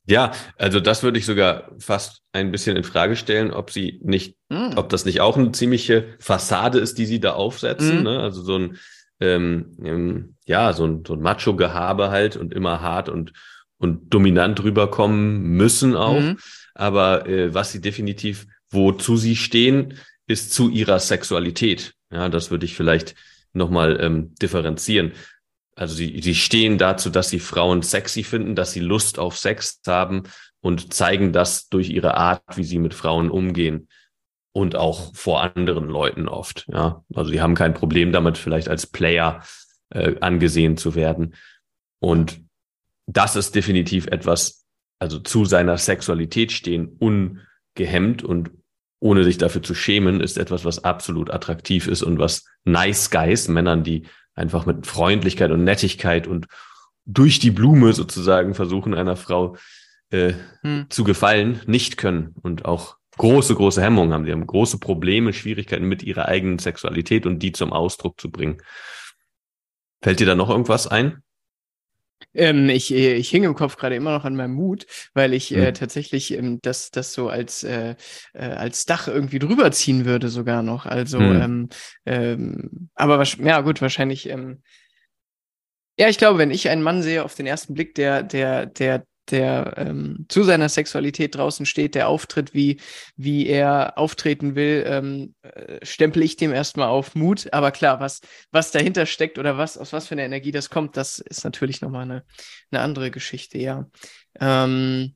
Ja, 0.05 0.31
also 0.57 0.79
das 0.79 1.03
würde 1.03 1.19
ich 1.19 1.25
sogar 1.25 1.71
fast 1.77 2.21
ein 2.33 2.51
bisschen 2.51 2.75
in 2.75 2.83
Frage 2.83 3.15
stellen, 3.15 3.51
ob 3.51 3.71
sie 3.71 3.99
nicht, 4.03 4.35
mhm. 4.49 4.73
ob 4.75 4.89
das 4.89 5.05
nicht 5.05 5.21
auch 5.21 5.37
eine 5.37 5.51
ziemliche 5.51 6.15
Fassade 6.19 6.79
ist, 6.79 6.97
die 6.97 7.05
sie 7.05 7.19
da 7.19 7.33
aufsetzen. 7.33 7.99
Mhm. 7.99 8.03
Ne? 8.03 8.19
Also 8.19 8.41
so 8.41 8.57
ein, 8.57 8.77
ähm, 9.19 9.77
ähm, 9.83 10.35
ja, 10.45 10.73
so 10.73 10.85
ein, 10.85 11.03
so 11.05 11.13
ein 11.13 11.21
Macho-Gehabe 11.21 12.09
halt 12.09 12.35
und 12.35 12.53
immer 12.53 12.81
hart 12.81 13.09
und, 13.09 13.33
und 13.77 14.13
dominant 14.13 14.63
rüberkommen 14.63 15.41
müssen 15.41 15.95
auch. 15.95 16.19
Mhm. 16.19 16.37
Aber 16.73 17.27
äh, 17.27 17.53
was 17.53 17.71
sie 17.71 17.81
definitiv 17.81 18.47
Wozu 18.71 19.17
sie 19.17 19.35
stehen, 19.35 19.95
ist 20.27 20.53
zu 20.53 20.69
ihrer 20.69 20.99
Sexualität. 20.99 21.93
Ja, 22.09 22.29
das 22.29 22.51
würde 22.51 22.65
ich 22.65 22.75
vielleicht 22.75 23.15
nochmal 23.53 23.99
ähm, 24.01 24.33
differenzieren. 24.41 25.11
Also 25.81 25.95
sie, 25.95 26.21
sie 26.21 26.35
stehen 26.35 26.77
dazu, 26.77 27.09
dass 27.09 27.31
sie 27.31 27.39
Frauen 27.39 27.81
sexy 27.81 28.23
finden, 28.23 28.53
dass 28.53 28.71
sie 28.71 28.81
Lust 28.81 29.17
auf 29.17 29.35
Sex 29.35 29.81
haben 29.87 30.23
und 30.61 30.93
zeigen 30.93 31.33
das 31.33 31.69
durch 31.69 31.89
ihre 31.89 32.13
Art, 32.17 32.43
wie 32.55 32.63
sie 32.63 32.77
mit 32.77 32.93
Frauen 32.93 33.31
umgehen 33.31 33.87
und 34.53 34.75
auch 34.75 35.15
vor 35.15 35.41
anderen 35.41 35.89
Leuten 35.89 36.27
oft. 36.27 36.67
Ja, 36.71 37.03
also 37.15 37.31
sie 37.31 37.41
haben 37.41 37.55
kein 37.55 37.73
Problem 37.73 38.11
damit, 38.11 38.37
vielleicht 38.37 38.69
als 38.69 38.85
Player 38.85 39.43
äh, 39.89 40.17
angesehen 40.19 40.77
zu 40.77 40.93
werden. 40.93 41.33
Und 41.99 42.41
das 43.07 43.35
ist 43.35 43.55
definitiv 43.55 44.05
etwas, 44.05 44.67
also 44.99 45.17
zu 45.17 45.45
seiner 45.45 45.79
Sexualität 45.79 46.51
stehen, 46.51 46.95
ungehemmt 46.99 48.23
und 48.23 48.51
ohne 48.99 49.23
sich 49.23 49.39
dafür 49.39 49.63
zu 49.63 49.73
schämen, 49.73 50.21
ist 50.21 50.37
etwas, 50.37 50.63
was 50.63 50.83
absolut 50.83 51.31
attraktiv 51.31 51.87
ist 51.87 52.03
und 52.03 52.19
was 52.19 52.45
Nice 52.65 53.09
Guys, 53.09 53.47
Männern, 53.47 53.83
die 53.83 54.05
einfach 54.35 54.65
mit 54.65 54.87
Freundlichkeit 54.87 55.51
und 55.51 55.63
Nettigkeit 55.63 56.27
und 56.27 56.47
durch 57.05 57.39
die 57.39 57.51
Blume 57.51 57.93
sozusagen 57.93 58.53
versuchen, 58.53 58.93
einer 58.93 59.15
Frau 59.15 59.57
äh, 60.11 60.33
hm. 60.61 60.85
zu 60.89 61.03
gefallen, 61.03 61.61
nicht 61.65 61.97
können 61.97 62.35
und 62.41 62.65
auch 62.65 62.97
große, 63.17 63.55
große 63.55 63.81
Hemmungen 63.81 64.13
haben. 64.13 64.25
Sie 64.25 64.31
haben 64.31 64.47
große 64.47 64.79
Probleme, 64.79 65.33
Schwierigkeiten 65.33 65.85
mit 65.85 66.03
ihrer 66.03 66.27
eigenen 66.27 66.59
Sexualität 66.59 67.25
und 67.25 67.39
die 67.39 67.51
zum 67.51 67.73
Ausdruck 67.73 68.19
zu 68.19 68.31
bringen. 68.31 68.61
Fällt 70.01 70.19
dir 70.19 70.25
da 70.25 70.35
noch 70.35 70.49
irgendwas 70.49 70.87
ein? 70.87 71.21
Ähm, 72.33 72.69
ich, 72.69 72.93
äh, 72.93 73.13
ich 73.13 73.29
hing 73.29 73.43
im 73.43 73.55
Kopf 73.55 73.77
gerade 73.77 73.95
immer 73.95 74.11
noch 74.11 74.25
an 74.25 74.35
meinem 74.35 74.53
Mut, 74.53 74.85
weil 75.13 75.33
ich 75.33 75.53
äh, 75.53 75.73
tatsächlich 75.73 76.33
ähm, 76.33 76.59
das, 76.61 76.91
das 76.91 77.13
so 77.13 77.29
als, 77.29 77.63
äh, 77.63 77.95
äh, 78.33 78.45
als 78.45 78.85
Dach 78.85 79.07
irgendwie 79.07 79.39
drüber 79.39 79.71
ziehen 79.71 80.05
würde, 80.05 80.29
sogar 80.29 80.63
noch. 80.63 80.85
Also, 80.85 81.19
mhm. 81.19 81.41
ähm, 81.41 81.69
ähm, 82.05 82.89
aber 82.95 83.23
ja, 83.23 83.61
gut, 83.61 83.81
wahrscheinlich. 83.81 84.29
Ähm, 84.29 84.61
ja, 85.97 86.07
ich 86.09 86.17
glaube, 86.17 86.39
wenn 86.39 86.51
ich 86.51 86.69
einen 86.69 86.83
Mann 86.83 87.03
sehe 87.03 87.23
auf 87.23 87.35
den 87.35 87.45
ersten 87.45 87.73
Blick, 87.73 87.93
der, 87.95 88.23
der, 88.23 88.65
der 88.65 89.05
der 89.29 89.75
ähm, 89.77 90.25
zu 90.27 90.43
seiner 90.43 90.69
Sexualität 90.69 91.35
draußen 91.35 91.65
steht, 91.65 91.95
der 91.95 92.07
auftritt, 92.07 92.53
wie, 92.53 92.79
wie 93.15 93.47
er 93.47 93.97
auftreten 93.97 94.55
will, 94.55 94.83
ähm, 94.85 95.35
äh, 95.43 95.85
stempel 95.85 96.23
ich 96.23 96.35
dem 96.35 96.51
erstmal 96.51 96.87
auf 96.87 97.15
Mut. 97.15 97.51
Aber 97.53 97.71
klar, 97.71 97.99
was, 97.99 98.21
was 98.51 98.71
dahinter 98.71 99.05
steckt 99.05 99.37
oder 99.37 99.57
was, 99.57 99.77
aus 99.77 99.93
was 99.93 100.07
für 100.07 100.15
einer 100.15 100.23
Energie 100.23 100.51
das 100.51 100.69
kommt, 100.69 100.97
das 100.97 101.19
ist 101.19 101.43
natürlich 101.43 101.81
nochmal 101.81 102.03
eine, 102.03 102.23
eine 102.71 102.81
andere 102.81 103.11
Geschichte, 103.11 103.57
ja. 103.57 103.87
Ähm, 104.39 105.15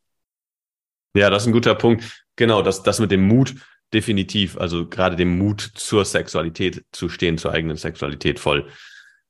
ja, 1.16 1.30
das 1.30 1.44
ist 1.44 1.48
ein 1.48 1.54
guter 1.54 1.76
Punkt. 1.76 2.26
Genau, 2.36 2.62
das, 2.62 2.84
das 2.84 3.00
mit 3.00 3.12
dem 3.12 3.28
Mut, 3.28 3.56
definitiv. 3.94 4.58
Also 4.58 4.88
gerade 4.88 5.16
dem 5.16 5.38
Mut 5.38 5.62
zur 5.62 6.04
Sexualität 6.04 6.84
zu 6.92 7.10
stehen, 7.10 7.38
zur 7.38 7.54
eigenen 7.54 7.78
Sexualität 7.78 8.40
voll. 8.40 8.70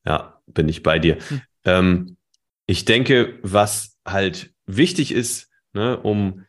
Ja, 0.06 0.42
bin 0.48 0.68
ich 0.68 0.84
bei 0.84 1.00
dir. 1.00 1.18
Hm. 1.28 1.42
Ähm, 1.66 2.18
ich 2.66 2.86
denke, 2.86 3.40
was 3.44 3.98
halt 4.06 4.55
wichtig 4.66 5.12
ist, 5.12 5.50
ne, 5.74 5.98
um, 5.98 6.46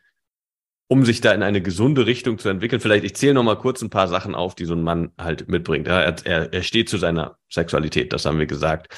um 0.87 1.05
sich 1.05 1.21
da 1.21 1.33
in 1.33 1.43
eine 1.43 1.61
gesunde 1.61 2.05
Richtung 2.05 2.37
zu 2.37 2.49
entwickeln. 2.49 2.79
Vielleicht, 2.79 3.03
ich 3.03 3.15
zähle 3.15 3.33
noch 3.33 3.43
mal 3.43 3.57
kurz 3.57 3.81
ein 3.81 3.89
paar 3.89 4.07
Sachen 4.07 4.35
auf, 4.35 4.55
die 4.55 4.65
so 4.65 4.73
ein 4.73 4.83
Mann 4.83 5.11
halt 5.17 5.47
mitbringt. 5.49 5.87
Ja, 5.87 6.01
er, 6.01 6.53
er 6.53 6.63
steht 6.63 6.89
zu 6.89 6.97
seiner 6.97 7.37
Sexualität, 7.49 8.13
das 8.13 8.25
haben 8.25 8.39
wir 8.39 8.45
gesagt. 8.45 8.95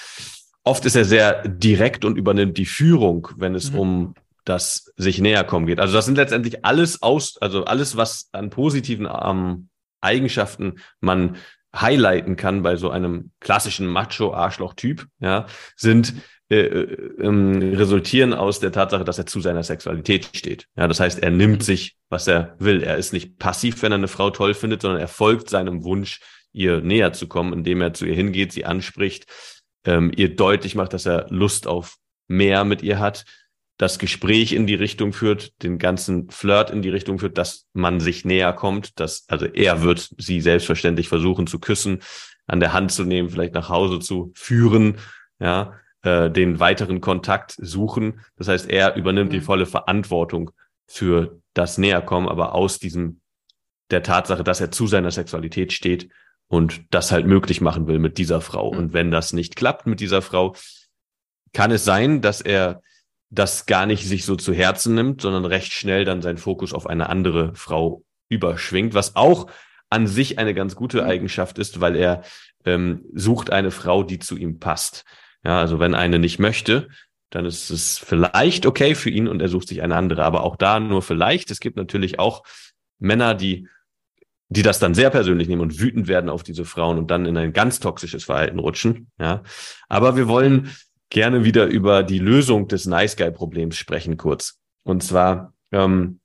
Oft 0.63 0.85
ist 0.85 0.95
er 0.95 1.05
sehr 1.05 1.47
direkt 1.47 2.05
und 2.05 2.17
übernimmt 2.17 2.57
die 2.57 2.65
Führung, 2.65 3.29
wenn 3.37 3.55
es 3.55 3.71
mhm. 3.71 3.79
um 3.79 4.13
das 4.45 4.91
sich 4.97 5.19
näher 5.19 5.43
kommen 5.43 5.67
geht. 5.67 5.79
Also 5.79 5.93
das 5.93 6.05
sind 6.05 6.15
letztendlich 6.15 6.65
alles 6.65 7.01
aus, 7.01 7.37
also 7.37 7.65
alles, 7.65 7.97
was 7.97 8.29
an 8.31 8.49
positiven 8.49 9.07
ähm, 9.07 9.69
Eigenschaften 10.01 10.79
man 11.01 11.37
highlighten 11.75 12.35
kann 12.35 12.63
bei 12.63 12.75
so 12.75 12.89
einem 12.89 13.31
klassischen 13.39 13.87
Macho-Arschloch-Typ, 13.87 15.05
ja, 15.19 15.45
sind 15.75 16.15
äh, 16.51 16.61
äh, 16.61 17.11
ähm, 17.21 17.75
resultieren 17.75 18.33
aus 18.33 18.59
der 18.59 18.71
Tatsache, 18.71 19.03
dass 19.03 19.19
er 19.19 19.27
zu 19.27 19.39
seiner 19.39 19.61
Sexualität 19.61 20.29
steht. 20.35 20.65
Ja, 20.75 20.87
das 20.87 20.99
heißt, 20.99 21.19
er 21.19 21.29
nimmt 21.29 21.63
sich, 21.63 21.95
was 22.09 22.27
er 22.27 22.55
will. 22.57 22.81
Er 22.81 22.97
ist 22.97 23.13
nicht 23.13 23.37
passiv, 23.37 23.83
wenn 23.83 23.91
er 23.91 23.99
eine 23.99 24.07
Frau 24.07 24.31
toll 24.31 24.55
findet, 24.55 24.81
sondern 24.81 24.99
er 24.99 25.07
folgt 25.07 25.49
seinem 25.49 25.83
Wunsch, 25.83 26.19
ihr 26.51 26.81
näher 26.81 27.13
zu 27.13 27.27
kommen, 27.27 27.53
indem 27.53 27.81
er 27.81 27.93
zu 27.93 28.05
ihr 28.05 28.15
hingeht, 28.15 28.51
sie 28.51 28.65
anspricht, 28.65 29.27
ähm, 29.85 30.11
ihr 30.15 30.35
deutlich 30.35 30.73
macht, 30.73 30.93
dass 30.93 31.05
er 31.05 31.27
Lust 31.29 31.67
auf 31.67 31.97
mehr 32.27 32.63
mit 32.63 32.81
ihr 32.81 32.97
hat, 32.97 33.25
das 33.77 33.99
Gespräch 33.99 34.51
in 34.51 34.65
die 34.65 34.75
Richtung 34.75 35.13
führt, 35.13 35.53
den 35.61 35.77
ganzen 35.77 36.31
Flirt 36.31 36.71
in 36.71 36.81
die 36.81 36.89
Richtung 36.89 37.19
führt, 37.19 37.37
dass 37.37 37.67
man 37.73 37.99
sich 37.99 38.25
näher 38.25 38.53
kommt, 38.53 38.99
dass, 38.99 39.25
also 39.29 39.45
er 39.45 39.83
wird 39.83 40.09
sie 40.17 40.41
selbstverständlich 40.41 41.07
versuchen 41.09 41.45
zu 41.45 41.59
küssen, 41.59 41.99
an 42.47 42.59
der 42.59 42.73
Hand 42.73 42.91
zu 42.91 43.05
nehmen, 43.05 43.29
vielleicht 43.29 43.53
nach 43.53 43.69
Hause 43.69 43.99
zu 43.99 44.31
führen, 44.35 44.97
ja, 45.39 45.79
äh, 46.03 46.29
den 46.29 46.59
weiteren 46.59 47.01
Kontakt 47.01 47.55
suchen. 47.57 48.21
Das 48.37 48.47
heißt, 48.47 48.69
er 48.69 48.95
übernimmt 48.95 49.31
mhm. 49.31 49.33
die 49.33 49.41
volle 49.41 49.65
Verantwortung 49.65 50.51
für 50.87 51.39
das 51.53 51.77
Näherkommen, 51.77 52.29
aber 52.29 52.55
aus 52.55 52.79
diesem 52.79 53.21
der 53.91 54.03
Tatsache, 54.03 54.43
dass 54.43 54.61
er 54.61 54.71
zu 54.71 54.87
seiner 54.87 55.11
Sexualität 55.11 55.73
steht 55.73 56.09
und 56.47 56.81
das 56.91 57.11
halt 57.11 57.25
möglich 57.25 57.61
machen 57.61 57.87
will 57.87 57.99
mit 57.99 58.17
dieser 58.17 58.41
Frau. 58.41 58.71
Mhm. 58.71 58.77
Und 58.77 58.93
wenn 58.93 59.11
das 59.11 59.33
nicht 59.33 59.55
klappt 59.55 59.87
mit 59.87 59.99
dieser 59.99 60.21
Frau, 60.21 60.55
kann 61.53 61.71
es 61.71 61.85
sein, 61.85 62.21
dass 62.21 62.41
er 62.41 62.81
das 63.29 63.65
gar 63.65 63.85
nicht 63.85 64.07
sich 64.07 64.25
so 64.25 64.35
zu 64.35 64.53
Herzen 64.53 64.95
nimmt, 64.95 65.21
sondern 65.21 65.45
recht 65.45 65.73
schnell 65.73 66.05
dann 66.05 66.21
seinen 66.21 66.37
Fokus 66.37 66.73
auf 66.73 66.87
eine 66.87 67.09
andere 67.09 67.53
Frau 67.55 68.03
überschwingt, 68.27 68.93
was 68.93 69.15
auch 69.15 69.47
an 69.89 70.07
sich 70.07 70.39
eine 70.39 70.53
ganz 70.53 70.75
gute 70.75 71.01
mhm. 71.01 71.09
Eigenschaft 71.09 71.59
ist, 71.59 71.81
weil 71.81 71.95
er 71.95 72.23
ähm, 72.65 73.05
sucht 73.13 73.51
eine 73.51 73.71
Frau, 73.71 74.03
die 74.03 74.19
zu 74.19 74.37
ihm 74.37 74.59
passt. 74.59 75.05
Ja, 75.43 75.59
also 75.59 75.79
wenn 75.79 75.95
eine 75.95 76.19
nicht 76.19 76.39
möchte, 76.39 76.89
dann 77.29 77.45
ist 77.45 77.69
es 77.69 77.97
vielleicht 77.97 78.65
okay 78.65 78.95
für 78.95 79.09
ihn 79.09 79.27
und 79.27 79.41
er 79.41 79.49
sucht 79.49 79.67
sich 79.67 79.81
eine 79.81 79.95
andere. 79.95 80.23
Aber 80.23 80.43
auch 80.43 80.55
da 80.55 80.79
nur 80.79 81.01
vielleicht. 81.01 81.51
Es 81.51 81.59
gibt 81.59 81.77
natürlich 81.77 82.19
auch 82.19 82.43
Männer, 82.97 83.35
die, 83.35 83.67
die 84.49 84.63
das 84.63 84.79
dann 84.79 84.93
sehr 84.93 85.09
persönlich 85.09 85.47
nehmen 85.47 85.61
und 85.61 85.79
wütend 85.79 86.07
werden 86.07 86.29
auf 86.29 86.43
diese 86.43 86.65
Frauen 86.65 86.97
und 86.97 87.11
dann 87.11 87.25
in 87.25 87.37
ein 87.37 87.53
ganz 87.53 87.79
toxisches 87.79 88.25
Verhalten 88.25 88.59
rutschen. 88.59 89.11
Ja, 89.19 89.43
aber 89.87 90.15
wir 90.15 90.27
wollen 90.27 90.71
gerne 91.09 91.43
wieder 91.43 91.65
über 91.65 92.03
die 92.03 92.19
Lösung 92.19 92.67
des 92.67 92.85
Nice 92.85 93.15
Guy 93.15 93.31
Problems 93.31 93.77
sprechen 93.77 94.17
kurz. 94.17 94.59
Und 94.83 95.03
zwar, 95.03 95.53
ähm, 95.71 96.19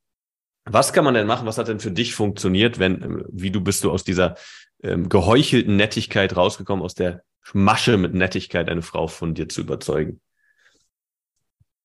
was 0.64 0.92
kann 0.92 1.04
man 1.04 1.14
denn 1.14 1.26
machen? 1.26 1.46
Was 1.46 1.58
hat 1.58 1.68
denn 1.68 1.80
für 1.80 1.90
dich 1.90 2.14
funktioniert, 2.14 2.78
wenn, 2.78 3.24
wie 3.30 3.50
du 3.50 3.60
bist 3.60 3.84
du 3.84 3.90
aus 3.90 4.04
dieser 4.04 4.36
ähm, 4.82 5.08
geheuchelten 5.08 5.76
Nettigkeit 5.76 6.36
rausgekommen, 6.36 6.84
aus 6.84 6.94
der 6.94 7.22
Masche 7.52 7.96
mit 7.98 8.14
Nettigkeit 8.14 8.68
eine 8.68 8.82
Frau 8.82 9.06
von 9.06 9.34
dir 9.34 9.48
zu 9.48 9.60
überzeugen? 9.60 10.20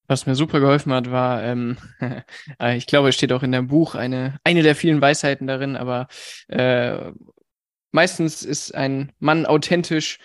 Was 0.07 0.25
mir 0.25 0.33
super 0.33 0.59
geholfen 0.59 0.91
hat, 0.91 1.11
war, 1.11 1.43
ähm, 1.43 1.77
äh, 2.59 2.77
ich 2.77 2.87
glaube, 2.87 3.09
es 3.09 3.15
steht 3.15 3.31
auch 3.31 3.43
in 3.43 3.51
dem 3.51 3.67
Buch 3.67 3.93
eine, 3.93 4.39
eine 4.43 4.63
der 4.63 4.75
vielen 4.75 5.01
Weisheiten 5.01 5.45
darin, 5.45 5.75
aber 5.75 6.07
äh, 6.47 7.11
meistens 7.91 8.43
ist 8.43 8.73
ein 8.73 9.11
Mann 9.19 9.45
authentisch, 9.45 10.17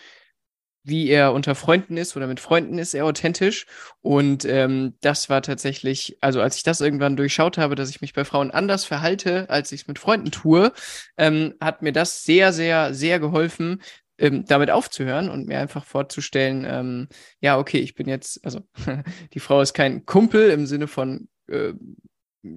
wie 0.84 1.08
er 1.08 1.32
unter 1.32 1.54
Freunden 1.54 1.96
ist 1.96 2.14
oder 2.14 2.26
mit 2.26 2.40
Freunden 2.40 2.78
ist 2.78 2.94
er 2.94 3.06
authentisch. 3.06 3.66
Und 4.02 4.44
ähm, 4.44 4.94
das 5.00 5.30
war 5.30 5.40
tatsächlich, 5.40 6.18
also 6.20 6.42
als 6.42 6.58
ich 6.58 6.62
das 6.62 6.82
irgendwann 6.82 7.16
durchschaut 7.16 7.56
habe, 7.56 7.74
dass 7.74 7.88
ich 7.88 8.02
mich 8.02 8.12
bei 8.12 8.24
Frauen 8.24 8.50
anders 8.50 8.84
verhalte, 8.84 9.48
als 9.48 9.72
ich 9.72 9.82
es 9.82 9.86
mit 9.88 9.98
Freunden 9.98 10.30
tue, 10.30 10.72
ähm, 11.16 11.54
hat 11.60 11.80
mir 11.80 11.92
das 11.92 12.24
sehr, 12.24 12.52
sehr, 12.52 12.92
sehr 12.92 13.18
geholfen, 13.18 13.80
ähm, 14.18 14.44
damit 14.46 14.70
aufzuhören 14.70 15.28
und 15.28 15.46
mir 15.46 15.58
einfach 15.58 15.84
vorzustellen, 15.84 16.64
ähm, 16.68 17.08
ja, 17.40 17.58
okay, 17.58 17.78
ich 17.78 17.94
bin 17.94 18.08
jetzt, 18.08 18.44
also 18.44 18.60
die 19.34 19.40
Frau 19.40 19.60
ist 19.60 19.74
kein 19.74 20.06
Kumpel 20.06 20.50
im 20.50 20.66
Sinne 20.66 20.86
von 20.86 21.28
äh, 21.48 21.72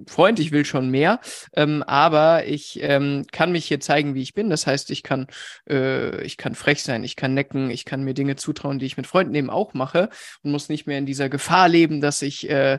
Freund, 0.06 0.38
ich 0.38 0.52
will 0.52 0.64
schon 0.64 0.90
mehr, 0.90 1.20
ähm, 1.54 1.82
aber 1.82 2.46
ich 2.46 2.78
ähm, 2.82 3.24
kann 3.32 3.52
mich 3.52 3.66
hier 3.66 3.80
zeigen, 3.80 4.14
wie 4.14 4.22
ich 4.22 4.34
bin. 4.34 4.50
Das 4.50 4.66
heißt, 4.66 4.90
ich 4.90 5.02
kann, 5.02 5.28
äh, 5.68 6.22
ich 6.22 6.36
kann 6.36 6.54
frech 6.54 6.82
sein, 6.82 7.04
ich 7.04 7.16
kann 7.16 7.32
necken, 7.32 7.70
ich 7.70 7.86
kann 7.86 8.04
mir 8.04 8.12
Dinge 8.12 8.36
zutrauen, 8.36 8.78
die 8.78 8.86
ich 8.86 8.98
mit 8.98 9.06
Freunden 9.06 9.34
eben 9.34 9.50
auch 9.50 9.72
mache 9.72 10.10
und 10.42 10.50
muss 10.50 10.68
nicht 10.68 10.86
mehr 10.86 10.98
in 10.98 11.06
dieser 11.06 11.30
Gefahr 11.30 11.68
leben, 11.68 12.00
dass 12.00 12.20
ich 12.20 12.50
äh, 12.50 12.78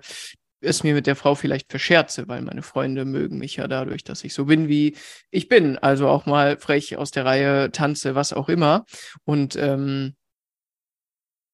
es 0.61 0.83
mir 0.83 0.93
mit 0.93 1.07
der 1.07 1.15
Frau 1.15 1.35
vielleicht 1.35 1.69
verscherze, 1.69 2.27
weil 2.27 2.41
meine 2.41 2.61
Freunde 2.61 3.05
mögen 3.05 3.37
mich 3.37 3.55
ja 3.55 3.67
dadurch, 3.67 4.03
dass 4.03 4.23
ich 4.23 4.33
so 4.33 4.45
bin, 4.45 4.67
wie 4.67 4.95
ich 5.31 5.47
bin. 5.47 5.77
Also 5.77 6.07
auch 6.07 6.25
mal 6.25 6.57
frech 6.57 6.97
aus 6.97 7.11
der 7.11 7.25
Reihe 7.25 7.71
tanze, 7.71 8.15
was 8.15 8.33
auch 8.33 8.49
immer. 8.49 8.85
Und 9.23 9.55
ähm, 9.55 10.15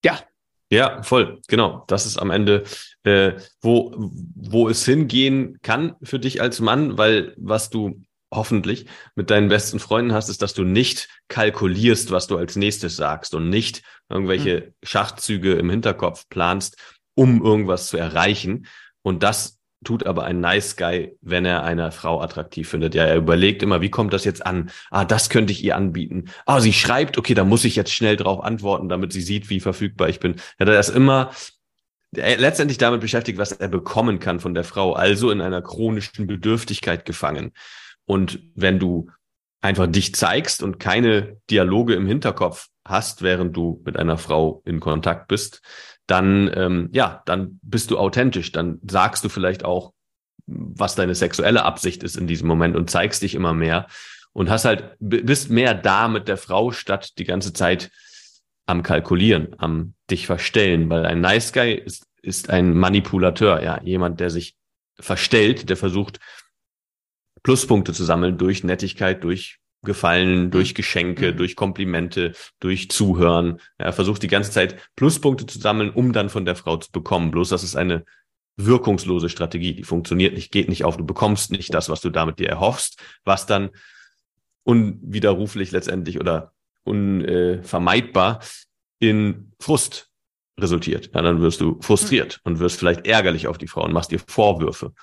ja. 0.03 0.19
Ja, 0.71 1.03
voll, 1.03 1.41
genau. 1.47 1.83
Das 1.87 2.05
ist 2.05 2.17
am 2.17 2.31
Ende, 2.31 2.63
äh, 3.03 3.33
wo, 3.61 3.93
wo 3.97 4.67
es 4.67 4.83
hingehen 4.83 5.59
kann 5.61 5.95
für 6.01 6.19
dich 6.19 6.41
als 6.41 6.59
Mann, 6.59 6.97
weil 6.97 7.35
was 7.37 7.69
du 7.69 8.01
hoffentlich 8.33 8.87
mit 9.15 9.29
deinen 9.29 9.47
besten 9.47 9.79
Freunden 9.79 10.13
hast, 10.13 10.29
ist, 10.29 10.41
dass 10.41 10.53
du 10.53 10.63
nicht 10.63 11.07
kalkulierst, 11.27 12.11
was 12.11 12.27
du 12.27 12.37
als 12.37 12.55
nächstes 12.55 12.95
sagst 12.95 13.35
und 13.35 13.49
nicht 13.49 13.83
irgendwelche 14.09 14.57
hm. 14.57 14.73
Schachzüge 14.83 15.53
im 15.53 15.69
Hinterkopf 15.69 16.27
planst, 16.29 16.77
um 17.15 17.43
irgendwas 17.43 17.87
zu 17.87 17.97
erreichen, 17.97 18.67
und 19.05 19.21
das 19.21 19.59
tut 19.83 20.07
aber 20.07 20.23
ein 20.23 20.39
Nice 20.39 20.77
Guy, 20.77 21.15
wenn 21.21 21.45
er 21.45 21.63
eine 21.63 21.91
Frau 21.91 22.21
attraktiv 22.21 22.67
findet. 22.67 22.95
Ja, 22.95 23.03
er 23.03 23.17
überlegt 23.17 23.61
immer, 23.61 23.79
wie 23.79 23.91
kommt 23.91 24.13
das 24.13 24.25
jetzt 24.25 24.43
an? 24.43 24.71
Ah, 24.89 25.05
das 25.05 25.29
könnte 25.29 25.53
ich 25.53 25.63
ihr 25.63 25.75
anbieten. 25.75 26.25
Ah, 26.47 26.59
sie 26.59 26.73
schreibt, 26.73 27.19
okay, 27.19 27.35
da 27.35 27.43
muss 27.43 27.65
ich 27.65 27.75
jetzt 27.75 27.93
schnell 27.93 28.15
drauf 28.15 28.43
antworten, 28.43 28.89
damit 28.89 29.13
sie 29.13 29.21
sieht, 29.21 29.51
wie 29.51 29.59
verfügbar 29.59 30.09
ich 30.09 30.19
bin. 30.19 30.37
Ja, 30.57 30.65
der 30.65 30.79
ist 30.79 30.89
immer 30.89 31.29
letztendlich 32.13 32.79
damit 32.79 32.99
beschäftigt, 32.99 33.37
was 33.37 33.51
er 33.51 33.67
bekommen 33.67 34.17
kann 34.17 34.39
von 34.39 34.55
der 34.55 34.63
Frau, 34.63 34.93
also 34.93 35.29
in 35.29 35.39
einer 35.39 35.61
chronischen 35.61 36.25
Bedürftigkeit 36.25 37.05
gefangen. 37.05 37.51
Und 38.05 38.39
wenn 38.55 38.79
du 38.79 39.11
einfach 39.61 39.85
dich 39.85 40.15
zeigst 40.15 40.63
und 40.63 40.79
keine 40.79 41.37
Dialoge 41.51 41.93
im 41.93 42.07
Hinterkopf 42.07 42.69
hast, 42.83 43.21
während 43.21 43.55
du 43.55 43.83
mit 43.85 43.97
einer 43.97 44.17
Frau 44.17 44.63
in 44.65 44.79
Kontakt 44.79 45.27
bist, 45.27 45.61
dann, 46.07 46.51
ähm, 46.55 46.89
ja, 46.91 47.23
dann 47.25 47.59
bist 47.61 47.91
du 47.91 47.97
authentisch. 47.97 48.51
Dann 48.51 48.79
sagst 48.87 49.23
du 49.23 49.29
vielleicht 49.29 49.65
auch, 49.65 49.93
was 50.47 50.95
deine 50.95 51.15
sexuelle 51.15 51.63
Absicht 51.63 52.03
ist 52.03 52.17
in 52.17 52.27
diesem 52.27 52.47
Moment 52.47 52.75
und 52.75 52.89
zeigst 52.89 53.21
dich 53.21 53.35
immer 53.35 53.53
mehr 53.53 53.87
und 54.33 54.49
hast 54.49 54.65
halt, 54.65 54.95
bist 54.99 55.49
mehr 55.49 55.73
da 55.73 56.07
mit 56.07 56.27
der 56.27 56.37
Frau, 56.37 56.71
statt 56.71 57.17
die 57.17 57.23
ganze 57.23 57.53
Zeit 57.53 57.89
am 58.67 58.83
Kalkulieren, 58.83 59.55
am 59.57 59.93
dich 60.09 60.27
verstellen, 60.27 60.89
weil 60.89 61.05
ein 61.05 61.21
Nice 61.21 61.53
Guy 61.53 61.73
ist, 61.73 62.05
ist 62.21 62.49
ein 62.49 62.75
Manipulateur, 62.75 63.63
ja, 63.63 63.81
jemand, 63.83 64.19
der 64.19 64.29
sich 64.29 64.55
verstellt, 64.99 65.69
der 65.69 65.77
versucht, 65.77 66.19
Pluspunkte 67.43 67.93
zu 67.93 68.03
sammeln 68.03 68.37
durch 68.37 68.63
Nettigkeit, 68.63 69.23
durch 69.23 69.59
Gefallen, 69.85 70.45
mhm. 70.45 70.51
durch 70.51 70.75
Geschenke, 70.75 71.31
mhm. 71.31 71.37
durch 71.37 71.55
Komplimente, 71.55 72.33
durch 72.59 72.89
Zuhören. 72.89 73.59
Er 73.77 73.93
versucht 73.93 74.23
die 74.23 74.27
ganze 74.27 74.51
Zeit 74.51 74.75
Pluspunkte 74.95 75.45
zu 75.45 75.59
sammeln, 75.59 75.91
um 75.91 76.11
dann 76.11 76.29
von 76.29 76.45
der 76.45 76.55
Frau 76.55 76.77
zu 76.77 76.91
bekommen. 76.91 77.31
Bloß 77.31 77.49
das 77.49 77.63
ist 77.63 77.75
eine 77.75 78.03
wirkungslose 78.57 79.29
Strategie. 79.29 79.73
Die 79.73 79.83
funktioniert 79.83 80.33
nicht, 80.33 80.51
geht 80.51 80.69
nicht 80.69 80.83
auf. 80.83 80.97
Du 80.97 81.05
bekommst 81.05 81.51
nicht 81.51 81.73
das, 81.73 81.89
was 81.89 82.01
du 82.01 82.09
damit 82.09 82.39
dir 82.39 82.49
erhoffst, 82.49 83.01
was 83.23 83.45
dann 83.45 83.69
unwiderruflich 84.63 85.71
letztendlich 85.71 86.19
oder 86.19 86.53
unvermeidbar 86.83 88.39
in 88.99 89.51
Frust 89.59 90.09
resultiert. 90.59 91.11
Ja, 91.13 91.21
dann 91.21 91.41
wirst 91.41 91.61
du 91.61 91.79
frustriert 91.81 92.41
mhm. 92.43 92.51
und 92.51 92.59
wirst 92.59 92.79
vielleicht 92.79 93.07
ärgerlich 93.07 93.47
auf 93.47 93.57
die 93.57 93.67
Frau 93.67 93.83
und 93.83 93.93
machst 93.93 94.11
dir 94.11 94.19
Vorwürfe. 94.19 94.93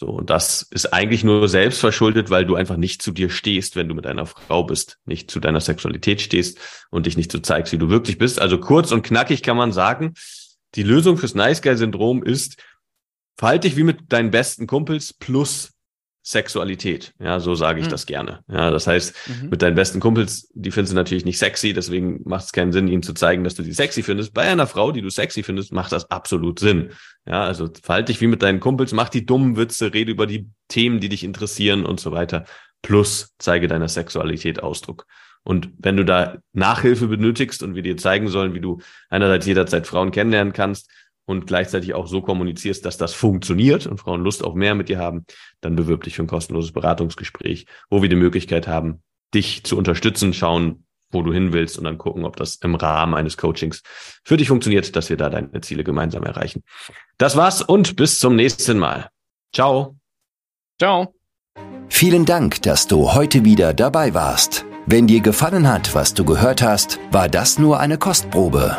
So, 0.00 0.06
und 0.06 0.30
das 0.30 0.62
ist 0.62 0.92
eigentlich 0.92 1.24
nur 1.24 1.48
selbst 1.48 1.80
verschuldet, 1.80 2.30
weil 2.30 2.46
du 2.46 2.54
einfach 2.54 2.76
nicht 2.76 3.02
zu 3.02 3.10
dir 3.10 3.30
stehst, 3.30 3.74
wenn 3.74 3.88
du 3.88 3.94
mit 3.96 4.06
einer 4.06 4.26
Frau 4.26 4.62
bist, 4.62 4.98
nicht 5.04 5.28
zu 5.28 5.40
deiner 5.40 5.60
Sexualität 5.60 6.20
stehst 6.20 6.58
und 6.90 7.06
dich 7.06 7.16
nicht 7.16 7.32
so 7.32 7.40
zeigst, 7.40 7.72
wie 7.72 7.78
du 7.78 7.90
wirklich 7.90 8.16
bist. 8.16 8.40
Also 8.40 8.58
kurz 8.58 8.92
und 8.92 9.02
knackig 9.02 9.42
kann 9.42 9.56
man 9.56 9.72
sagen, 9.72 10.14
die 10.76 10.84
Lösung 10.84 11.16
fürs 11.16 11.34
Nice 11.34 11.62
Guy 11.62 11.76
Syndrom 11.76 12.22
ist, 12.22 12.62
verhalte 13.36 13.66
dich 13.68 13.76
wie 13.76 13.82
mit 13.82 14.12
deinen 14.12 14.30
besten 14.30 14.68
Kumpels 14.68 15.12
plus 15.12 15.72
Sexualität. 16.22 17.14
Ja, 17.18 17.40
so 17.40 17.54
sage 17.54 17.80
ich 17.80 17.86
mhm. 17.86 17.90
das 17.90 18.06
gerne. 18.06 18.44
Ja, 18.48 18.70
das 18.70 18.86
heißt, 18.86 19.14
mhm. 19.26 19.48
mit 19.50 19.62
deinen 19.62 19.74
besten 19.74 20.00
Kumpels, 20.00 20.50
die 20.54 20.70
findest 20.70 20.92
du 20.92 20.96
natürlich 20.96 21.24
nicht 21.24 21.38
sexy, 21.38 21.72
deswegen 21.72 22.20
macht 22.24 22.44
es 22.44 22.52
keinen 22.52 22.72
Sinn, 22.72 22.88
ihnen 22.88 23.02
zu 23.02 23.14
zeigen, 23.14 23.44
dass 23.44 23.54
du 23.54 23.62
die 23.62 23.72
sexy 23.72 24.02
findest. 24.02 24.34
Bei 24.34 24.42
einer 24.42 24.66
Frau, 24.66 24.92
die 24.92 25.00
du 25.00 25.10
sexy 25.10 25.42
findest, 25.42 25.72
macht 25.72 25.92
das 25.92 26.10
absolut 26.10 26.58
Sinn. 26.58 26.90
Ja, 27.26 27.44
also 27.44 27.68
verhalte 27.82 28.12
dich 28.12 28.20
wie 28.20 28.26
mit 28.26 28.42
deinen 28.42 28.60
Kumpels, 28.60 28.92
mach 28.92 29.08
die 29.08 29.24
dummen 29.24 29.56
Witze, 29.56 29.94
rede 29.94 30.10
über 30.10 30.26
die 30.26 30.48
Themen, 30.68 31.00
die 31.00 31.08
dich 31.08 31.24
interessieren 31.24 31.86
und 31.86 32.00
so 32.00 32.12
weiter. 32.12 32.44
Plus 32.82 33.34
zeige 33.38 33.68
deiner 33.68 33.88
Sexualität 33.88 34.62
Ausdruck. 34.62 35.06
Und 35.44 35.70
wenn 35.78 35.96
du 35.96 36.04
da 36.04 36.38
Nachhilfe 36.52 37.08
benötigst 37.08 37.62
und 37.62 37.74
wir 37.74 37.82
dir 37.82 37.96
zeigen 37.96 38.28
sollen, 38.28 38.54
wie 38.54 38.60
du 38.60 38.80
einerseits 39.08 39.46
jederzeit 39.46 39.86
Frauen 39.86 40.10
kennenlernen 40.10 40.52
kannst, 40.52 40.90
und 41.28 41.46
gleichzeitig 41.46 41.92
auch 41.92 42.06
so 42.06 42.22
kommunizierst, 42.22 42.86
dass 42.86 42.96
das 42.96 43.12
funktioniert 43.12 43.86
und 43.86 43.98
Frauen 44.00 44.24
Lust 44.24 44.42
auf 44.42 44.54
mehr 44.54 44.74
mit 44.74 44.88
dir 44.88 44.98
haben, 44.98 45.26
dann 45.60 45.76
bewirb 45.76 46.04
dich 46.04 46.16
für 46.16 46.22
ein 46.22 46.26
kostenloses 46.26 46.72
Beratungsgespräch, 46.72 47.66
wo 47.90 48.00
wir 48.00 48.08
die 48.08 48.16
Möglichkeit 48.16 48.66
haben, 48.66 49.02
dich 49.34 49.62
zu 49.62 49.76
unterstützen, 49.76 50.32
schauen, 50.32 50.86
wo 51.10 51.20
du 51.22 51.30
hin 51.30 51.52
willst 51.52 51.76
und 51.76 51.84
dann 51.84 51.98
gucken, 51.98 52.24
ob 52.24 52.36
das 52.36 52.56
im 52.56 52.74
Rahmen 52.74 53.12
eines 53.12 53.36
Coachings 53.36 53.82
für 54.24 54.38
dich 54.38 54.48
funktioniert, 54.48 54.96
dass 54.96 55.10
wir 55.10 55.18
da 55.18 55.28
deine 55.28 55.60
Ziele 55.60 55.84
gemeinsam 55.84 56.22
erreichen. 56.22 56.62
Das 57.18 57.36
war's 57.36 57.60
und 57.60 57.96
bis 57.96 58.18
zum 58.18 58.34
nächsten 58.34 58.78
Mal. 58.78 59.10
Ciao. 59.54 59.96
Ciao. 60.78 61.14
Vielen 61.90 62.24
Dank, 62.24 62.62
dass 62.62 62.86
du 62.86 63.12
heute 63.12 63.44
wieder 63.44 63.74
dabei 63.74 64.14
warst. 64.14 64.64
Wenn 64.86 65.06
dir 65.06 65.20
gefallen 65.20 65.68
hat, 65.68 65.94
was 65.94 66.14
du 66.14 66.24
gehört 66.24 66.62
hast, 66.62 66.98
war 67.10 67.28
das 67.28 67.58
nur 67.58 67.80
eine 67.80 67.98
Kostprobe. 67.98 68.78